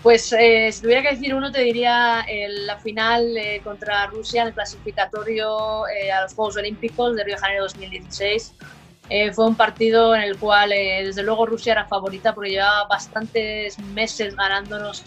Pues 0.04 0.32
eh, 0.34 0.70
si 0.72 0.84
tuviera 0.84 1.02
que 1.02 1.16
decir 1.16 1.34
uno, 1.34 1.52
te 1.52 1.62
diría 1.62 2.24
la 2.48 2.78
final 2.78 3.36
eh, 3.36 3.62
contra 3.64 4.06
Rusia 4.06 4.44
en 4.44 4.50
el 4.50 4.54
clasificatorio 4.54 5.88
eh, 5.88 6.12
a 6.12 6.22
los 6.22 6.36
Juegos 6.36 6.58
Olímpicos 6.58 7.16
de 7.16 7.24
Río 7.24 7.36
de 7.36 7.42
Janeiro 7.42 7.64
2016. 7.64 8.54
fue 9.34 9.48
un 9.48 9.56
partido 9.56 10.14
en 10.14 10.22
el 10.22 10.38
cual, 10.38 10.70
desde 10.70 11.24
luego, 11.24 11.48
Rusia 11.48 11.72
era 11.72 11.86
favorita 11.86 12.36
porque 12.36 12.52
llevaba 12.52 12.86
bastantes 12.86 13.80
meses 13.80 14.36
ganándonos 14.36 15.06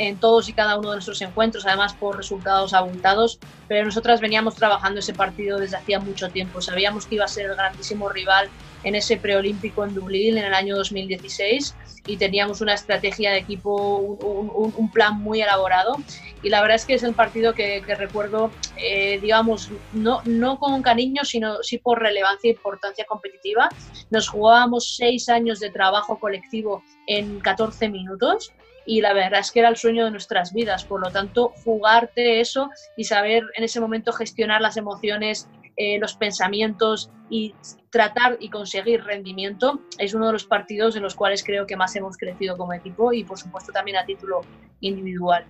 en 0.00 0.16
todos 0.16 0.48
y 0.48 0.54
cada 0.54 0.78
uno 0.78 0.90
de 0.90 0.96
nuestros 0.96 1.20
encuentros, 1.20 1.66
además 1.66 1.92
por 1.92 2.16
resultados 2.16 2.72
abultados, 2.72 3.38
pero 3.68 3.84
nosotras 3.84 4.20
veníamos 4.20 4.54
trabajando 4.54 5.00
ese 5.00 5.12
partido 5.12 5.58
desde 5.58 5.76
hacía 5.76 6.00
mucho 6.00 6.30
tiempo. 6.30 6.62
Sabíamos 6.62 7.06
que 7.06 7.16
iba 7.16 7.26
a 7.26 7.28
ser 7.28 7.50
el 7.50 7.54
grandísimo 7.54 8.08
rival 8.08 8.48
en 8.82 8.94
ese 8.94 9.18
preolímpico 9.18 9.84
en 9.84 9.94
Dublín 9.94 10.38
en 10.38 10.46
el 10.46 10.54
año 10.54 10.74
2016 10.74 11.74
y 12.06 12.16
teníamos 12.16 12.62
una 12.62 12.72
estrategia 12.72 13.32
de 13.32 13.38
equipo, 13.38 13.98
un, 13.98 14.90
plan 14.90 15.20
muy 15.20 15.42
elaborado. 15.42 15.96
Y 16.42 16.48
la 16.48 16.62
verdad 16.62 16.76
es 16.76 16.86
que 16.86 16.94
es 16.94 17.02
el 17.02 17.12
partido 17.12 17.52
que, 17.52 17.82
recuerdo, 17.86 18.50
eh, 18.78 19.18
digamos, 19.20 19.70
no, 19.92 20.22
no 20.24 20.58
con 20.58 20.80
cariño, 20.80 21.26
sino 21.26 21.62
sí 21.62 21.76
por 21.76 22.00
relevancia 22.00 22.48
e 22.48 22.54
importancia 22.54 23.04
competitiva. 23.04 23.68
Nos 24.08 24.30
jugábamos 24.30 24.96
seis 24.96 25.28
años 25.28 25.60
de 25.60 25.70
trabajo 25.70 26.18
colectivo 26.18 26.82
en 27.06 27.38
14 27.40 27.90
minutos 27.90 28.50
y 28.90 29.00
la 29.02 29.12
verdad 29.12 29.38
es 29.38 29.52
que 29.52 29.60
era 29.60 29.68
el 29.68 29.76
sueño 29.76 30.04
de 30.04 30.10
nuestras 30.10 30.52
vidas. 30.52 30.84
Por 30.84 31.00
lo 31.00 31.12
tanto, 31.12 31.54
jugarte 31.62 32.40
eso 32.40 32.70
y 32.96 33.04
saber 33.04 33.44
en 33.56 33.62
ese 33.62 33.78
momento 33.78 34.12
gestionar 34.12 34.60
las 34.60 34.76
emociones, 34.76 35.48
eh, 35.76 36.00
los 36.00 36.16
pensamientos 36.16 37.08
y 37.30 37.54
tratar 37.90 38.36
y 38.40 38.50
conseguir 38.50 39.04
rendimiento 39.04 39.80
es 39.96 40.12
uno 40.12 40.26
de 40.26 40.32
los 40.32 40.44
partidos 40.44 40.96
en 40.96 41.04
los 41.04 41.14
cuales 41.14 41.44
creo 41.44 41.68
que 41.68 41.76
más 41.76 41.94
hemos 41.94 42.16
crecido 42.16 42.56
como 42.56 42.72
equipo 42.72 43.12
y 43.12 43.22
por 43.22 43.38
supuesto 43.38 43.70
también 43.70 43.96
a 43.96 44.04
título 44.04 44.40
individual. 44.80 45.44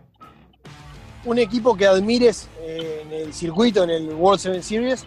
¿Un 1.25 1.39
equipo 1.39 1.75
que 1.75 1.87
admires 1.87 2.47
eh, 2.61 3.05
en 3.07 3.13
el 3.15 3.33
circuito, 3.33 3.85
en 3.85 3.91
el 3.91 4.09
World 4.13 4.39
Seven 4.39 4.63
Series? 4.63 5.07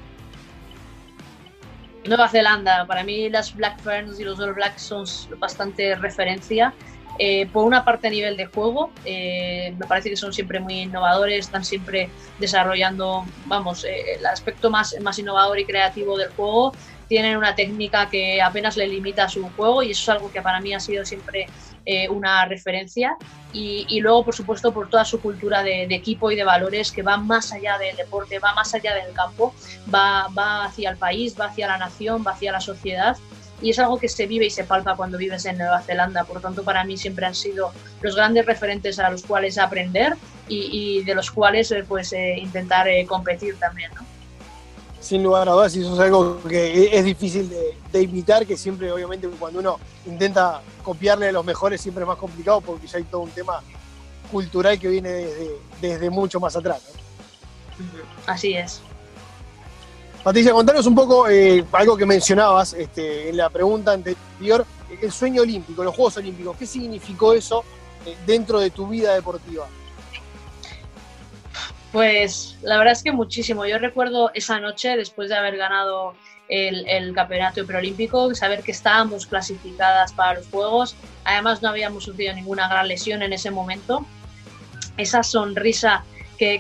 Nueva 2.07 2.27
Zelanda, 2.29 2.87
para 2.87 3.03
mí 3.03 3.29
las 3.29 3.55
Black 3.55 3.79
Ferns 3.79 4.19
y 4.19 4.23
los 4.23 4.39
All 4.39 4.55
Blacks 4.55 4.81
son 4.81 5.05
bastante 5.37 5.93
referencia. 5.93 6.73
Eh, 7.19 7.47
por 7.51 7.65
una 7.65 7.85
parte 7.85 8.07
a 8.07 8.09
nivel 8.09 8.35
de 8.37 8.47
juego, 8.47 8.89
eh, 9.05 9.73
me 9.77 9.85
parece 9.85 10.09
que 10.09 10.17
son 10.17 10.33
siempre 10.33 10.59
muy 10.59 10.81
innovadores, 10.81 11.45
están 11.45 11.63
siempre 11.63 12.09
desarrollando, 12.39 13.25
vamos, 13.45 13.83
eh, 13.83 14.15
el 14.17 14.25
aspecto 14.25 14.71
más, 14.71 14.95
más 15.01 15.19
innovador 15.19 15.59
y 15.59 15.65
creativo 15.65 16.17
del 16.17 16.29
juego. 16.31 16.73
Tienen 17.07 17.37
una 17.37 17.53
técnica 17.53 18.09
que 18.09 18.41
apenas 18.41 18.77
le 18.77 18.87
limita 18.87 19.25
a 19.25 19.29
su 19.29 19.47
juego 19.49 19.83
y 19.83 19.91
eso 19.91 20.01
es 20.01 20.17
algo 20.17 20.31
que 20.31 20.41
para 20.41 20.59
mí 20.61 20.73
ha 20.73 20.79
sido 20.79 21.05
siempre 21.05 21.47
una 22.09 22.45
referencia. 22.45 23.17
Y, 23.51 23.99
luego, 23.99 24.23
por 24.23 24.33
supuesto, 24.33 24.73
por 24.73 24.89
toda 24.89 25.03
su 25.03 25.19
cultura 25.19 25.61
de, 25.61 25.85
de, 25.85 25.95
equipo 25.95 26.31
y 26.31 26.35
de 26.35 26.45
valores 26.45 26.93
que 26.93 27.03
va 27.03 27.17
más 27.17 27.51
allá 27.51 27.77
del 27.77 27.95
deporte, 27.97 28.39
va 28.39 28.53
más 28.53 28.73
allá 28.73 28.95
del 28.95 29.13
campo, 29.13 29.53
va, 29.93 30.29
va 30.29 30.63
hacia 30.63 30.89
el 30.89 30.97
país, 30.97 31.35
va 31.39 31.47
hacia 31.47 31.67
la 31.67 31.77
nación, 31.77 32.23
va 32.25 32.31
hacia 32.31 32.53
la 32.53 32.61
sociedad 32.61 33.17
y 33.63 33.69
es 33.69 33.79
algo 33.79 33.97
que 33.97 34.09
se 34.09 34.27
vive 34.27 34.45
y 34.45 34.49
se 34.49 34.65
palpa 34.65 34.95
cuando 34.95 35.17
vives 35.17 35.45
en 35.45 35.57
Nueva 35.57 35.81
Zelanda. 35.81 36.25
Por 36.25 36.41
tanto, 36.41 36.63
para 36.63 36.83
mí 36.83 36.97
siempre 36.97 37.25
han 37.25 37.33
sido 37.33 37.71
los 38.01 38.15
grandes 38.15 38.45
referentes 38.45 38.99
a 38.99 39.09
los 39.09 39.23
cuales 39.23 39.57
aprender 39.57 40.15
y, 40.49 41.01
de 41.03 41.15
los 41.15 41.31
cuales 41.31 41.71
eh, 41.71 41.85
pues, 41.87 42.11
eh, 42.11 42.35
intentar 42.37 42.87
eh, 42.89 43.05
competir 43.05 43.57
también. 43.57 43.89
¿no? 43.95 44.01
Sin 44.99 45.23
lugar 45.23 45.47
a 45.47 45.53
dudas, 45.53 45.75
y 45.75 45.81
eso 45.81 45.93
es 45.93 45.99
algo 45.99 46.43
que 46.43 46.97
es 46.97 47.05
difícil 47.05 47.49
de, 47.49 47.77
de, 47.91 48.01
imitar, 48.01 48.45
que 48.45 48.57
siempre, 48.57 48.91
obviamente, 48.91 49.27
cuando 49.39 49.59
uno 49.59 49.79
intenta 50.05 50.61
copiarle 50.83 51.29
a 51.29 51.31
los 51.31 51.45
mejores, 51.45 51.79
siempre 51.79 52.03
es 52.03 52.07
más 52.07 52.17
complicado 52.17 52.59
porque 52.59 52.85
ya 52.85 52.97
hay 52.97 53.03
todo 53.05 53.21
un 53.21 53.31
tema 53.31 53.63
cultural 54.29 54.77
que 54.77 54.89
viene 54.89 55.09
desde, 55.09 55.51
desde 55.81 56.09
mucho 56.09 56.39
más 56.39 56.55
atrás. 56.55 56.81
Así 58.27 58.53
es. 58.53 58.81
Patricia, 60.23 60.53
contanos 60.53 60.85
un 60.85 60.95
poco 60.95 61.27
eh, 61.27 61.65
algo 61.73 61.97
que 61.97 62.05
mencionabas 62.05 62.71
este, 62.71 63.27
en 63.27 63.35
la 63.35 63.49
pregunta 63.49 63.91
anterior, 63.91 64.65
el 65.01 65.11
sueño 65.11 65.41
olímpico, 65.41 65.83
los 65.83 65.93
Juegos 65.93 66.15
Olímpicos. 66.15 66.55
¿Qué 66.55 66.65
significó 66.65 67.33
eso 67.33 67.65
eh, 68.05 68.15
dentro 68.25 68.61
de 68.61 68.69
tu 68.69 68.87
vida 68.87 69.13
deportiva? 69.15 69.67
Pues 71.91 72.57
la 72.61 72.77
verdad 72.77 72.93
es 72.93 73.03
que 73.03 73.11
muchísimo. 73.11 73.65
Yo 73.65 73.77
recuerdo 73.79 74.31
esa 74.33 74.61
noche, 74.61 74.95
después 74.95 75.27
de 75.27 75.35
haber 75.35 75.57
ganado 75.57 76.13
el, 76.47 76.87
el, 76.87 77.13
campeonato 77.13 77.65
preolímpico, 77.67 78.33
saber 78.33 78.63
que 78.63 78.71
estábamos 78.71 79.25
clasificadas 79.25 80.13
para 80.13 80.39
los 80.39 80.47
Juegos. 80.47 80.95
Además 81.25 81.61
no 81.61 81.67
habíamos 81.67 82.05
sufrido 82.05 82.33
ninguna 82.33 82.69
gran 82.69 82.87
lesión 82.87 83.23
en 83.23 83.33
ese 83.33 83.51
momento. 83.51 84.05
Esa 84.95 85.21
sonrisa 85.21 86.05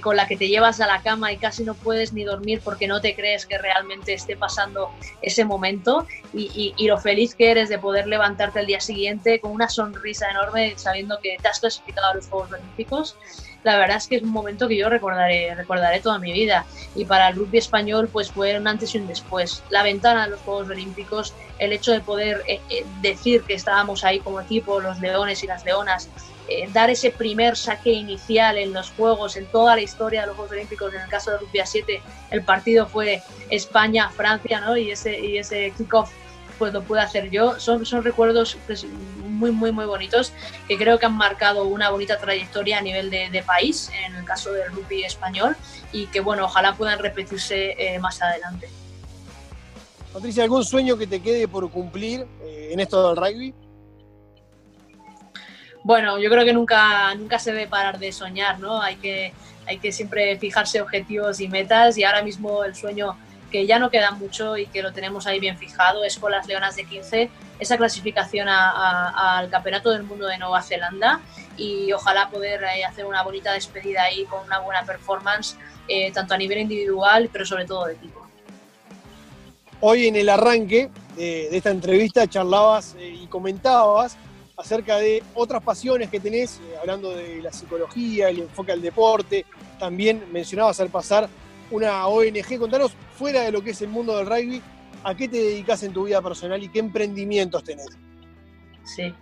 con 0.01 0.15
la 0.15 0.27
que 0.27 0.37
te 0.37 0.47
llevas 0.47 0.79
a 0.81 0.87
la 0.87 1.01
cama 1.01 1.31
y 1.31 1.37
casi 1.37 1.63
no 1.63 1.73
puedes 1.73 2.13
ni 2.13 2.23
dormir 2.23 2.61
porque 2.63 2.87
no 2.87 3.01
te 3.01 3.15
crees 3.15 3.45
que 3.45 3.57
realmente 3.57 4.13
esté 4.13 4.35
pasando 4.35 4.89
ese 5.21 5.45
momento 5.45 6.07
y, 6.33 6.73
lo 6.87 6.97
feliz 6.97 7.33
que 7.35 7.51
eres 7.51 7.69
de 7.69 7.79
poder 7.79 8.07
levantarte 8.07 8.59
el 8.59 8.67
día 8.67 8.79
siguiente 8.79 9.39
con 9.39 9.51
una 9.51 9.69
sonrisa 9.69 10.29
enorme 10.29 10.73
sabiendo 10.75 11.17
que 11.21 11.37
te 11.41 11.47
has 11.47 11.59
clasificado 11.59 12.07
a 12.07 12.15
los 12.15 12.27
Juegos 12.27 12.51
Olímpicos. 12.51 13.15
La 13.63 13.77
verdad 13.77 13.97
es 13.97 14.07
que 14.07 14.17
es 14.17 14.23
un 14.23 14.31
momento 14.31 14.67
que 14.67 14.77
yo 14.77 14.89
recordaré, 14.89 15.55
recordaré 15.55 15.99
toda 15.99 16.19
mi 16.19 16.33
vida 16.33 16.65
y 16.95 17.05
para 17.05 17.29
el 17.29 17.35
rugby 17.35 17.57
español 17.57 18.09
pues 18.11 18.31
fue 18.31 18.57
un 18.57 18.67
antes 18.67 18.93
y 18.93 18.97
un 18.97 19.07
después. 19.07 19.63
La 19.69 19.83
ventana 19.83 20.25
de 20.25 20.31
los 20.31 20.41
Juegos 20.41 20.69
Olímpicos, 20.69 21.33
el 21.59 21.71
hecho 21.71 21.91
de 21.91 22.01
poder 22.01 22.43
eh, 22.47 22.59
eh, 22.69 22.85
decir 23.01 23.43
que 23.43 23.53
estábamos 23.53 24.03
ahí 24.03 24.19
como 24.19 24.41
equipo, 24.41 24.81
los 24.81 24.99
leones 24.99 25.43
y 25.43 25.47
las 25.47 25.63
leonas, 25.63 26.09
eh, 26.49 26.67
dar 26.73 26.89
ese 26.89 27.09
primer 27.11 27.55
saque 27.55 27.93
inicial 27.93 28.57
en 28.57 28.73
los 28.73 28.91
Juegos, 28.91 29.37
en 29.37 29.45
toda 29.45 29.75
la 29.75 29.81
historia 29.81 30.21
de 30.21 30.27
los 30.27 30.35
Juegos 30.35 30.51
Olímpicos. 30.51 30.93
En 30.93 31.01
el 31.01 31.09
caso 31.09 31.31
de 31.31 31.37
Rugby 31.37 31.61
7, 31.63 32.01
el 32.31 32.43
partido 32.43 32.85
fue 32.85 33.23
España-Francia, 33.49 34.59
¿no? 34.59 34.75
Y 34.75 34.91
ese, 34.91 35.17
y 35.17 35.37
ese 35.37 35.71
kickoff 35.77 36.11
pues 36.63 36.73
lo 36.73 36.81
pude 36.81 37.01
hacer 37.01 37.29
yo. 37.29 37.59
Son, 37.59 37.85
son 37.85 38.05
recuerdos 38.05 38.55
pues, 38.65 38.85
muy, 38.85 39.51
muy, 39.51 39.73
muy 39.73 39.83
bonitos 39.83 40.31
que 40.65 40.77
creo 40.77 40.97
que 40.97 41.05
han 41.05 41.17
marcado 41.17 41.65
una 41.65 41.89
bonita 41.89 42.17
trayectoria 42.17 42.77
a 42.77 42.81
nivel 42.81 43.09
de, 43.09 43.43
país, 43.45 43.91
en 44.05 44.15
el 44.15 44.23
caso 44.23 44.53
del 44.53 44.71
rugby 44.71 45.03
español, 45.03 45.57
y 45.91 46.05
que, 46.07 46.21
bueno, 46.21 46.45
ojalá 46.45 46.73
puedan 46.75 46.99
repetirse 46.99 47.75
eh, 47.77 47.99
más 47.99 48.21
adelante. 48.21 48.69
Patricia, 50.13 50.43
¿algún 50.43 50.63
sueño 50.63 50.97
que 50.97 51.05
te 51.05 51.21
quede 51.21 51.49
por 51.49 51.69
cumplir 51.69 52.25
eh, 52.41 52.69
en 52.71 52.79
esto 52.79 53.09
del 53.09 53.17
rugby? 53.17 53.53
bueno, 55.83 56.17
yo 56.17 56.29
creo 56.29 56.45
que 56.45 56.53
nunca, 56.53 57.13
nunca 57.15 57.39
se 57.39 57.51
debe 57.51 57.67
parar 57.67 57.99
de 57.99 58.13
soñar, 58.13 58.57
¿no? 58.57 58.81
Hay 58.81 58.95
que, 58.95 59.33
hay 59.67 59.79
que 59.79 59.91
siempre 59.91 60.39
fijarse 60.39 60.79
objetivos 60.79 61.41
y 61.41 61.49
metas 61.49 61.97
y 61.97 62.05
ahora 62.05 62.23
mismo 62.23 62.63
el 62.63 62.73
sueño 62.73 63.17
que 63.53 63.67
ya 63.67 63.77
no 63.77 63.91
queda 63.91 64.09
mucho 64.09 64.57
y 64.57 64.65
que 64.65 64.81
lo 64.81 64.93
tenemos 64.93 65.27
ahí 65.27 65.39
bien 65.39 65.59
fijado 65.59 66.03
es 66.03 66.17
con 66.17 66.31
las 66.31 66.47
Leonas 66.47 66.75
de 66.75 66.85
15, 66.85 67.29
esa 67.59 67.77
clasificación 67.77 68.47
al 68.49 69.47
Campeonato 69.51 69.91
del 69.91 70.01
Mundo 70.01 70.25
de 70.25 70.39
Nueva 70.39 70.63
Zelanda 70.63 71.21
y 71.55 71.93
ojalá 71.93 72.31
poder 72.31 72.63
eh, 72.63 72.83
hacer 72.83 73.05
una 73.05 73.21
bonita 73.21 73.53
despedida 73.53 74.01
ahí 74.01 74.25
con 74.25 74.43
una 74.43 74.57
buena 74.57 74.83
performance, 74.83 75.55
eh, 75.87 76.11
tanto 76.11 76.33
a 76.33 76.37
nivel 76.37 76.57
individual, 76.57 77.29
pero 77.31 77.45
sobre 77.45 77.65
todo 77.65 77.85
de 77.85 77.93
equipo. 77.93 78.27
Hoy 79.81 80.07
en 80.07 80.15
el 80.15 80.29
arranque 80.29 80.89
de, 81.15 81.55
esta 81.55 81.69
entrevista 81.69 82.25
charlabas 82.25 82.95
eh, 82.97 83.19
y 83.21 83.27
comentabas 83.27 84.17
acerca 84.57 84.97
de 84.97 85.21
otras 85.35 85.61
pasiones 85.61 86.09
que 86.09 86.19
tenés, 86.19 86.59
eh, 86.59 86.77
hablando 86.79 87.11
de 87.11 87.39
la 87.39 87.51
psicología, 87.51 88.29
el 88.29 88.39
enfoque 88.39 88.71
al 88.71 88.81
deporte, 88.81 89.45
también 89.77 90.23
mencionabas 90.31 90.79
al 90.79 90.89
pasar 90.89 91.29
una 91.73 92.07
ONG. 92.07 92.59
Contanos, 92.59 92.91
fuera 93.17 93.41
de 93.41 93.51
lo 93.51 93.61
que 93.61 93.71
es 93.71 93.81
el 93.81 93.89
mundo 93.89 94.15
del 94.17 94.27
rugby, 94.27 94.61
¿a 95.03 95.15
qué 95.15 95.27
te 95.27 95.37
dedicas 95.37 95.83
en 95.83 95.91
tu 95.91 96.05
vida 96.05 96.21
personal 96.21 96.61
y 96.63 96.69
qué 96.69 96.79
emprendimientos 96.79 97.63
tenés? 97.63 97.87
sí. 98.85 99.13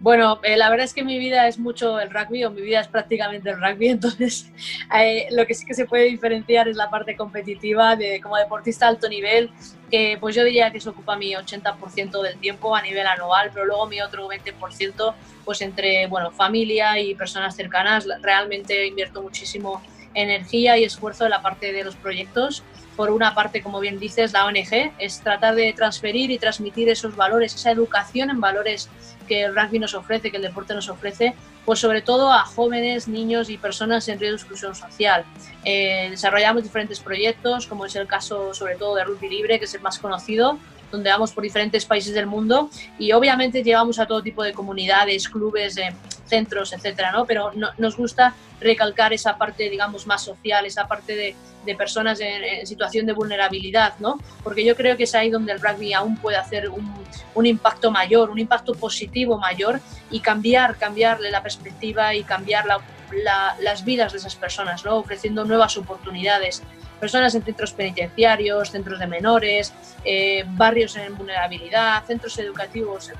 Bueno, 0.00 0.38
eh, 0.44 0.56
la 0.56 0.70
verdad 0.70 0.84
es 0.84 0.94
que 0.94 1.02
mi 1.02 1.18
vida 1.18 1.48
es 1.48 1.58
mucho 1.58 1.98
el 1.98 2.10
rugby, 2.10 2.44
o 2.44 2.50
mi 2.50 2.62
vida 2.62 2.80
es 2.80 2.88
prácticamente 2.88 3.50
el 3.50 3.60
rugby, 3.60 3.88
entonces 3.90 4.50
eh, 4.96 5.26
lo 5.30 5.46
que 5.46 5.54
sí 5.54 5.64
que 5.66 5.74
se 5.74 5.86
puede 5.86 6.04
diferenciar 6.04 6.68
es 6.68 6.76
la 6.76 6.90
parte 6.90 7.16
competitiva 7.16 7.96
de 7.96 8.20
como 8.20 8.36
deportista 8.36 8.86
de 8.86 8.90
alto 8.90 9.08
nivel, 9.08 9.50
que 9.90 10.16
pues 10.20 10.36
yo 10.36 10.44
diría 10.44 10.70
que 10.70 10.80
se 10.80 10.88
ocupa 10.90 11.16
mi 11.16 11.32
80% 11.32 12.22
del 12.22 12.38
tiempo 12.38 12.76
a 12.76 12.82
nivel 12.82 13.06
anual, 13.06 13.50
pero 13.52 13.66
luego 13.66 13.86
mi 13.86 14.00
otro 14.00 14.28
20% 14.28 15.14
pues 15.44 15.62
entre, 15.62 16.06
bueno, 16.06 16.30
familia 16.30 17.00
y 17.00 17.14
personas 17.14 17.56
cercanas, 17.56 18.06
realmente 18.20 18.86
invierto 18.86 19.22
muchísimo 19.22 19.82
energía 20.14 20.78
y 20.78 20.84
esfuerzo 20.84 21.24
en 21.24 21.30
la 21.30 21.42
parte 21.42 21.72
de 21.72 21.84
los 21.84 21.96
proyectos. 21.96 22.62
Por 22.96 23.10
una 23.10 23.34
parte, 23.34 23.62
como 23.62 23.78
bien 23.78 24.00
dices, 24.00 24.32
la 24.32 24.44
ONG 24.44 24.92
es 24.98 25.20
tratar 25.20 25.54
de 25.54 25.72
transferir 25.72 26.30
y 26.30 26.38
transmitir 26.38 26.88
esos 26.88 27.14
valores, 27.14 27.54
esa 27.54 27.70
educación 27.70 28.30
en 28.30 28.40
valores 28.40 28.88
que 29.28 29.42
el 29.42 29.54
rugby 29.54 29.78
nos 29.78 29.94
ofrece, 29.94 30.30
que 30.30 30.38
el 30.38 30.42
deporte 30.42 30.74
nos 30.74 30.88
ofrece, 30.88 31.34
pues 31.64 31.78
sobre 31.78 32.02
todo 32.02 32.32
a 32.32 32.44
jóvenes, 32.44 33.06
niños 33.06 33.50
y 33.50 33.58
personas 33.58 34.08
en 34.08 34.18
riesgo 34.18 34.36
de 34.36 34.42
exclusión 34.42 34.74
social. 34.74 35.24
Eh, 35.64 36.08
desarrollamos 36.10 36.64
diferentes 36.64 36.98
proyectos, 36.98 37.66
como 37.66 37.86
es 37.86 37.94
el 37.94 38.08
caso 38.08 38.52
sobre 38.54 38.74
todo 38.74 38.96
de 38.96 39.04
Rugby 39.04 39.28
Libre, 39.28 39.58
que 39.58 39.66
es 39.66 39.74
el 39.74 39.82
más 39.82 39.98
conocido, 39.98 40.58
donde 40.90 41.10
vamos 41.10 41.32
por 41.32 41.42
diferentes 41.42 41.84
países 41.84 42.14
del 42.14 42.26
mundo 42.26 42.70
y 42.98 43.12
obviamente 43.12 43.62
llevamos 43.62 43.98
a 43.98 44.06
todo 44.06 44.22
tipo 44.22 44.42
de 44.42 44.52
comunidades, 44.52 45.28
clubes, 45.28 45.76
eh, 45.76 45.94
centros, 46.26 46.72
etcétera, 46.72 47.12
¿no? 47.12 47.24
Pero 47.26 47.50
nos 47.78 47.96
gusta 47.96 48.34
recalcar 48.60 49.12
esa 49.12 49.36
parte, 49.38 49.70
digamos, 49.70 50.06
más 50.06 50.22
social, 50.22 50.66
esa 50.66 50.86
parte 50.86 51.14
de, 51.14 51.34
de 51.64 51.74
personas 51.74 52.20
en, 52.20 52.66
situación 52.66 53.06
de 53.06 53.12
vulnerabilidad, 53.12 53.94
¿no? 53.98 54.18
Porque 54.42 54.64
yo 54.64 54.76
creo 54.76 54.96
que 54.96 55.04
es 55.04 55.14
ahí 55.14 55.30
donde 55.30 55.52
el 55.52 55.60
rugby 55.60 55.92
aún 55.92 56.16
puede 56.16 56.36
hacer 56.36 56.68
un, 56.68 56.92
un 57.34 57.46
impacto 57.46 57.90
mayor, 57.90 58.30
un 58.30 58.38
impacto 58.38 58.74
positivo 58.74 59.38
mayor 59.38 59.80
y 60.10 60.20
cambiar, 60.20 60.76
cambiarle 60.76 61.30
la 61.30 61.42
perspectiva 61.42 62.14
y 62.14 62.22
cambiar 62.24 62.66
la, 62.66 63.56
las 63.60 63.84
vidas 63.84 64.12
de 64.12 64.18
esas 64.18 64.36
personas, 64.36 64.84
¿no? 64.84 64.96
Ofreciendo 64.96 65.44
nuevas 65.44 65.76
oportunidades 65.76 66.62
personas 66.98 67.34
en 67.34 67.42
centros 67.42 67.72
penitenciarios, 67.72 68.70
centros 68.70 68.98
de 68.98 69.06
menores, 69.06 69.72
eh, 70.04 70.44
barrios 70.46 70.96
en 70.96 71.16
vulnerabilidad, 71.16 72.04
centros 72.04 72.38
educativos 72.38 73.12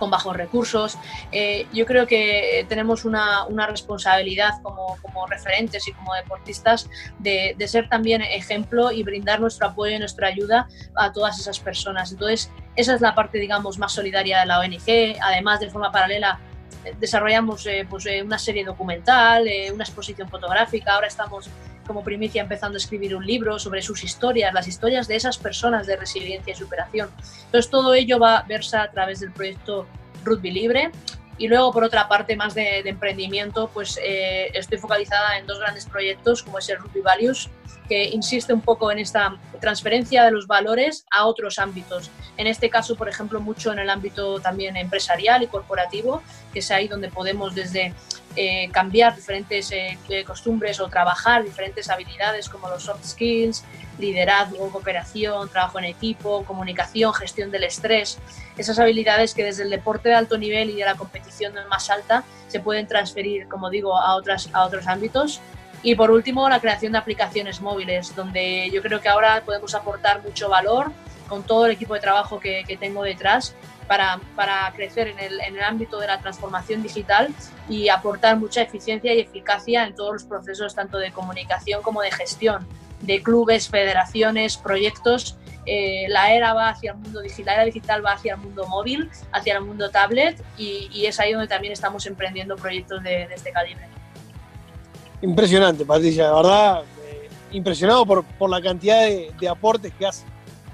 con 0.00 0.10
bajos 0.10 0.36
recursos. 0.36 0.98
Eh, 1.30 1.68
yo 1.72 1.86
creo 1.86 2.06
que 2.06 2.66
tenemos 2.68 3.04
una, 3.04 3.44
una 3.44 3.66
responsabilidad 3.66 4.60
como, 4.62 4.96
como, 5.02 5.26
referentes 5.26 5.86
y 5.86 5.92
como 5.92 6.14
deportistas 6.14 6.88
de, 7.18 7.54
de, 7.56 7.68
ser 7.68 7.88
también 7.88 8.22
ejemplo 8.22 8.90
y 8.90 9.02
brindar 9.04 9.40
nuestro 9.40 9.68
apoyo 9.68 9.94
y 9.94 9.98
nuestra 9.98 10.28
ayuda 10.28 10.68
a 10.96 11.12
todas 11.12 11.38
esas 11.38 11.60
personas. 11.60 12.10
Entonces, 12.10 12.50
esa 12.74 12.94
es 12.94 13.00
la 13.00 13.14
parte, 13.14 13.38
digamos, 13.38 13.78
más 13.78 13.92
solidaria 13.92 14.40
de 14.40 14.46
la 14.46 14.58
ONG. 14.58 15.18
Además, 15.22 15.60
de 15.60 15.70
forma 15.70 15.92
paralela, 15.92 16.40
desarrollamos 16.98 17.66
eh, 17.66 17.86
pues, 17.88 18.06
eh, 18.06 18.22
una 18.22 18.38
serie 18.38 18.64
documental, 18.64 19.46
una 19.72 19.84
exposición 19.84 20.28
fotográfica, 20.28 20.94
ahora 20.94 21.08
estamos 21.08 21.50
como 21.90 22.04
primicia 22.04 22.40
empezando 22.40 22.76
a 22.76 22.78
escribir 22.78 23.16
un 23.16 23.26
libro 23.26 23.58
sobre 23.58 23.82
sus 23.82 24.04
historias, 24.04 24.54
las 24.54 24.68
historias 24.68 25.08
de 25.08 25.16
esas 25.16 25.38
personas 25.38 25.88
de 25.88 25.96
resiliencia 25.96 26.52
y 26.52 26.54
superación. 26.54 27.10
Entonces 27.46 27.68
todo 27.68 27.94
ello 27.94 28.20
va 28.20 28.38
a 28.38 28.42
verse 28.44 28.76
a 28.76 28.88
través 28.92 29.18
del 29.18 29.32
proyecto 29.32 29.88
Rugby 30.22 30.52
Libre. 30.52 30.92
Y 31.36 31.48
luego, 31.48 31.72
por 31.72 31.82
otra 31.82 32.06
parte, 32.06 32.36
más 32.36 32.54
de, 32.54 32.78
emprendimiento, 32.80 33.68
pues 33.74 33.98
estoy 34.04 34.78
focalizada 34.78 35.36
en 35.36 35.48
dos 35.48 35.58
grandes 35.58 35.84
proyectos, 35.84 36.44
como 36.44 36.58
es 36.60 36.68
el 36.68 36.78
Rugby 36.78 37.00
Values, 37.00 37.50
que 37.90 38.04
insiste 38.04 38.52
un 38.52 38.60
poco 38.60 38.92
en 38.92 39.00
esta 39.00 39.36
transferencia 39.60 40.22
de 40.22 40.30
los 40.30 40.46
valores 40.46 41.04
a 41.10 41.26
otros 41.26 41.58
ámbitos. 41.58 42.08
En 42.36 42.46
este 42.46 42.70
caso, 42.70 42.94
por 42.94 43.08
ejemplo, 43.08 43.40
mucho 43.40 43.72
en 43.72 43.80
el 43.80 43.90
ámbito 43.90 44.38
también 44.38 44.76
empresarial 44.76 45.42
y 45.42 45.48
corporativo, 45.48 46.22
que 46.52 46.60
es 46.60 46.70
ahí 46.70 46.86
donde 46.86 47.08
podemos 47.08 47.52
desde 47.52 47.92
eh, 48.36 48.68
cambiar 48.70 49.16
diferentes 49.16 49.72
eh, 49.72 49.98
costumbres 50.24 50.78
o 50.78 50.86
trabajar 50.86 51.42
diferentes 51.42 51.90
habilidades 51.90 52.48
como 52.48 52.68
los 52.68 52.84
soft 52.84 53.04
skills, 53.04 53.64
liderazgo, 53.98 54.70
cooperación, 54.70 55.48
trabajo 55.48 55.80
en 55.80 55.86
equipo, 55.86 56.44
comunicación, 56.44 57.12
gestión 57.12 57.50
del 57.50 57.64
estrés, 57.64 58.18
esas 58.56 58.78
habilidades 58.78 59.34
que 59.34 59.42
desde 59.42 59.64
el 59.64 59.70
deporte 59.70 60.10
de 60.10 60.14
alto 60.14 60.38
nivel 60.38 60.70
y 60.70 60.76
de 60.76 60.84
la 60.84 60.94
competición 60.94 61.54
más 61.68 61.90
alta 61.90 62.22
se 62.46 62.60
pueden 62.60 62.86
transferir, 62.86 63.48
como 63.48 63.68
digo, 63.68 63.98
a, 63.98 64.14
otras, 64.14 64.48
a 64.52 64.64
otros 64.64 64.86
ámbitos 64.86 65.40
y 65.82 65.94
por 65.94 66.10
último, 66.10 66.48
la 66.48 66.60
creación 66.60 66.92
de 66.92 66.98
aplicaciones 66.98 67.60
móviles, 67.60 68.14
donde 68.14 68.70
yo 68.70 68.82
creo 68.82 69.00
que 69.00 69.08
ahora 69.08 69.42
podemos 69.44 69.74
aportar 69.74 70.22
mucho 70.22 70.48
valor 70.48 70.92
con 71.26 71.42
todo 71.42 71.66
el 71.66 71.72
equipo 71.72 71.94
de 71.94 72.00
trabajo 72.00 72.38
que, 72.38 72.64
que 72.66 72.76
tengo 72.76 73.02
detrás 73.02 73.54
para, 73.86 74.20
para 74.36 74.70
crecer 74.76 75.08
en 75.08 75.18
el, 75.18 75.40
en 75.40 75.56
el, 75.56 75.62
ámbito 75.62 75.98
de 75.98 76.06
la 76.06 76.20
transformación 76.20 76.82
digital 76.82 77.34
y 77.68 77.88
aportar 77.88 78.36
mucha 78.36 78.62
eficiencia 78.62 79.14
y 79.14 79.20
eficacia 79.20 79.86
en 79.86 79.94
todos 79.94 80.12
los 80.12 80.24
procesos, 80.24 80.74
tanto 80.74 80.98
de 80.98 81.12
comunicación 81.12 81.82
como 81.82 82.02
de 82.02 82.10
gestión, 82.10 82.66
de 83.00 83.22
clubes, 83.22 83.68
federaciones, 83.68 84.58
proyectos. 84.58 85.38
Eh, 85.66 86.06
la 86.08 86.32
era 86.32 86.52
va 86.52 86.68
hacia 86.70 86.92
el 86.92 86.98
mundo 86.98 87.20
digital, 87.20 87.56
la 87.58 87.64
digital 87.64 88.04
va 88.04 88.12
hacia 88.12 88.34
el 88.34 88.40
mundo 88.40 88.66
móvil, 88.66 89.08
hacia 89.32 89.54
el 89.54 89.62
mundo 89.62 89.90
tablet 89.90 90.42
y, 90.58 90.88
y 90.92 91.06
es 91.06 91.18
ahí 91.20 91.32
donde 91.32 91.48
también 91.48 91.72
estamos 91.72 92.06
emprendiendo 92.06 92.56
proyectos 92.56 93.02
de, 93.02 93.28
de 93.28 93.34
este 93.34 93.50
calibre. 93.50 93.99
Impresionante, 95.22 95.84
Patricia, 95.84 96.28
de 96.28 96.34
verdad, 96.34 96.82
eh, 97.04 97.28
impresionado 97.52 98.06
por, 98.06 98.24
por, 98.24 98.48
la 98.48 98.60
cantidad 98.60 99.02
de, 99.02 99.32
de, 99.38 99.48
aportes 99.48 99.92
que 99.98 100.06
has 100.06 100.24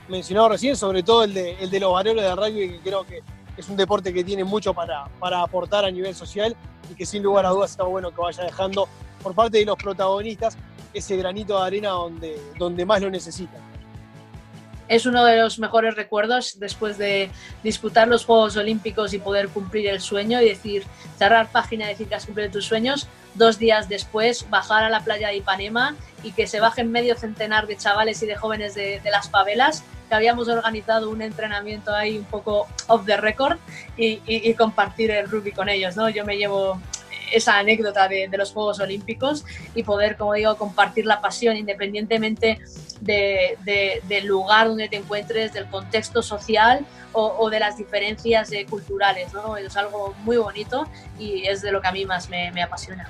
mencionado 0.08 0.50
recién, 0.50 0.76
sobre 0.76 1.02
todo 1.02 1.24
el 1.24 1.34
de, 1.34 1.56
el 1.60 1.70
de 1.70 1.80
los 1.80 1.92
valores 1.92 2.22
de 2.22 2.34
rugby, 2.34 2.68
que 2.70 2.80
creo 2.80 3.04
que 3.04 3.22
es 3.56 3.68
un 3.68 3.76
deporte 3.76 4.12
que 4.12 4.22
tiene 4.22 4.44
mucho 4.44 4.72
para, 4.72 5.06
para 5.18 5.42
aportar 5.42 5.84
a 5.84 5.90
nivel 5.90 6.14
social 6.14 6.54
y 6.90 6.94
que 6.94 7.04
sin 7.04 7.22
lugar 7.22 7.46
a 7.46 7.50
dudas 7.50 7.72
está 7.72 7.84
bueno 7.84 8.10
que 8.10 8.20
vaya 8.20 8.44
dejando 8.44 8.88
por 9.22 9.34
parte 9.34 9.58
de 9.58 9.64
los 9.64 9.76
protagonistas 9.76 10.56
ese 10.92 11.16
granito 11.16 11.58
de 11.58 11.66
arena 11.66 11.88
donde, 11.90 12.40
donde 12.58 12.86
más 12.86 13.00
lo 13.02 13.10
necesitan 13.10 13.66
es 14.88 15.06
uno 15.06 15.24
de 15.24 15.40
los 15.40 15.58
mejores 15.58 15.94
recuerdos 15.94 16.58
después 16.58 16.98
de 16.98 17.30
disputar 17.62 18.08
los 18.08 18.24
Juegos 18.24 18.56
Olímpicos 18.56 19.12
y 19.14 19.18
poder 19.18 19.48
cumplir 19.48 19.88
el 19.88 20.00
sueño 20.00 20.40
y 20.40 20.48
decir, 20.48 20.84
cerrar 21.18 21.50
página 21.50 21.88
decir 21.88 22.08
que 22.08 22.14
has 22.14 22.26
cumplido 22.26 22.50
tus 22.50 22.66
sueños. 22.66 23.08
Dos 23.36 23.58
días 23.58 23.88
después, 23.88 24.48
bajar 24.50 24.84
a 24.84 24.88
la 24.88 25.00
playa 25.00 25.28
de 25.28 25.36
Ipanema 25.36 25.94
y 26.22 26.32
que 26.32 26.46
se 26.46 26.60
bajen 26.60 26.90
medio 26.90 27.16
centenar 27.16 27.66
de 27.66 27.76
chavales 27.76 28.22
y 28.22 28.26
de 28.26 28.36
jóvenes 28.36 28.74
de, 28.74 29.00
de 29.00 29.10
las 29.10 29.30
favelas, 29.30 29.84
que 30.08 30.14
habíamos 30.14 30.48
organizado 30.48 31.10
un 31.10 31.20
entrenamiento 31.22 31.94
ahí 31.94 32.18
un 32.18 32.24
poco 32.24 32.66
off 32.88 33.04
the 33.06 33.16
record 33.16 33.58
y, 33.96 34.20
y, 34.26 34.50
y 34.50 34.54
compartir 34.54 35.10
el 35.10 35.28
rugby 35.28 35.52
con 35.52 35.68
ellos. 35.68 35.96
¿no? 35.96 36.08
Yo 36.08 36.24
me 36.24 36.36
llevo 36.36 36.80
esa 37.32 37.58
anécdota 37.58 38.08
de, 38.08 38.28
de, 38.28 38.38
los 38.38 38.52
Juegos 38.52 38.80
Olímpicos 38.80 39.44
y 39.74 39.82
poder, 39.82 40.16
como 40.16 40.34
digo, 40.34 40.56
compartir 40.56 41.06
la 41.06 41.20
pasión 41.20 41.56
independientemente 41.56 42.60
de, 43.00 43.58
de, 43.64 44.00
del 44.08 44.26
lugar 44.26 44.68
donde 44.68 44.88
te 44.88 44.96
encuentres, 44.96 45.52
del 45.52 45.66
contexto 45.66 46.22
social 46.22 46.86
o, 47.12 47.34
o 47.38 47.50
de 47.50 47.60
las 47.60 47.76
diferencias 47.76 48.52
eh, 48.52 48.66
culturales. 48.68 49.32
¿no? 49.32 49.56
Es 49.56 49.76
algo 49.76 50.14
muy 50.24 50.36
bonito 50.36 50.88
y 51.18 51.46
es 51.46 51.62
de 51.62 51.72
lo 51.72 51.80
que 51.80 51.88
a 51.88 51.92
mí 51.92 52.04
más 52.04 52.28
me, 52.28 52.50
me 52.52 52.62
apasiona. 52.62 53.08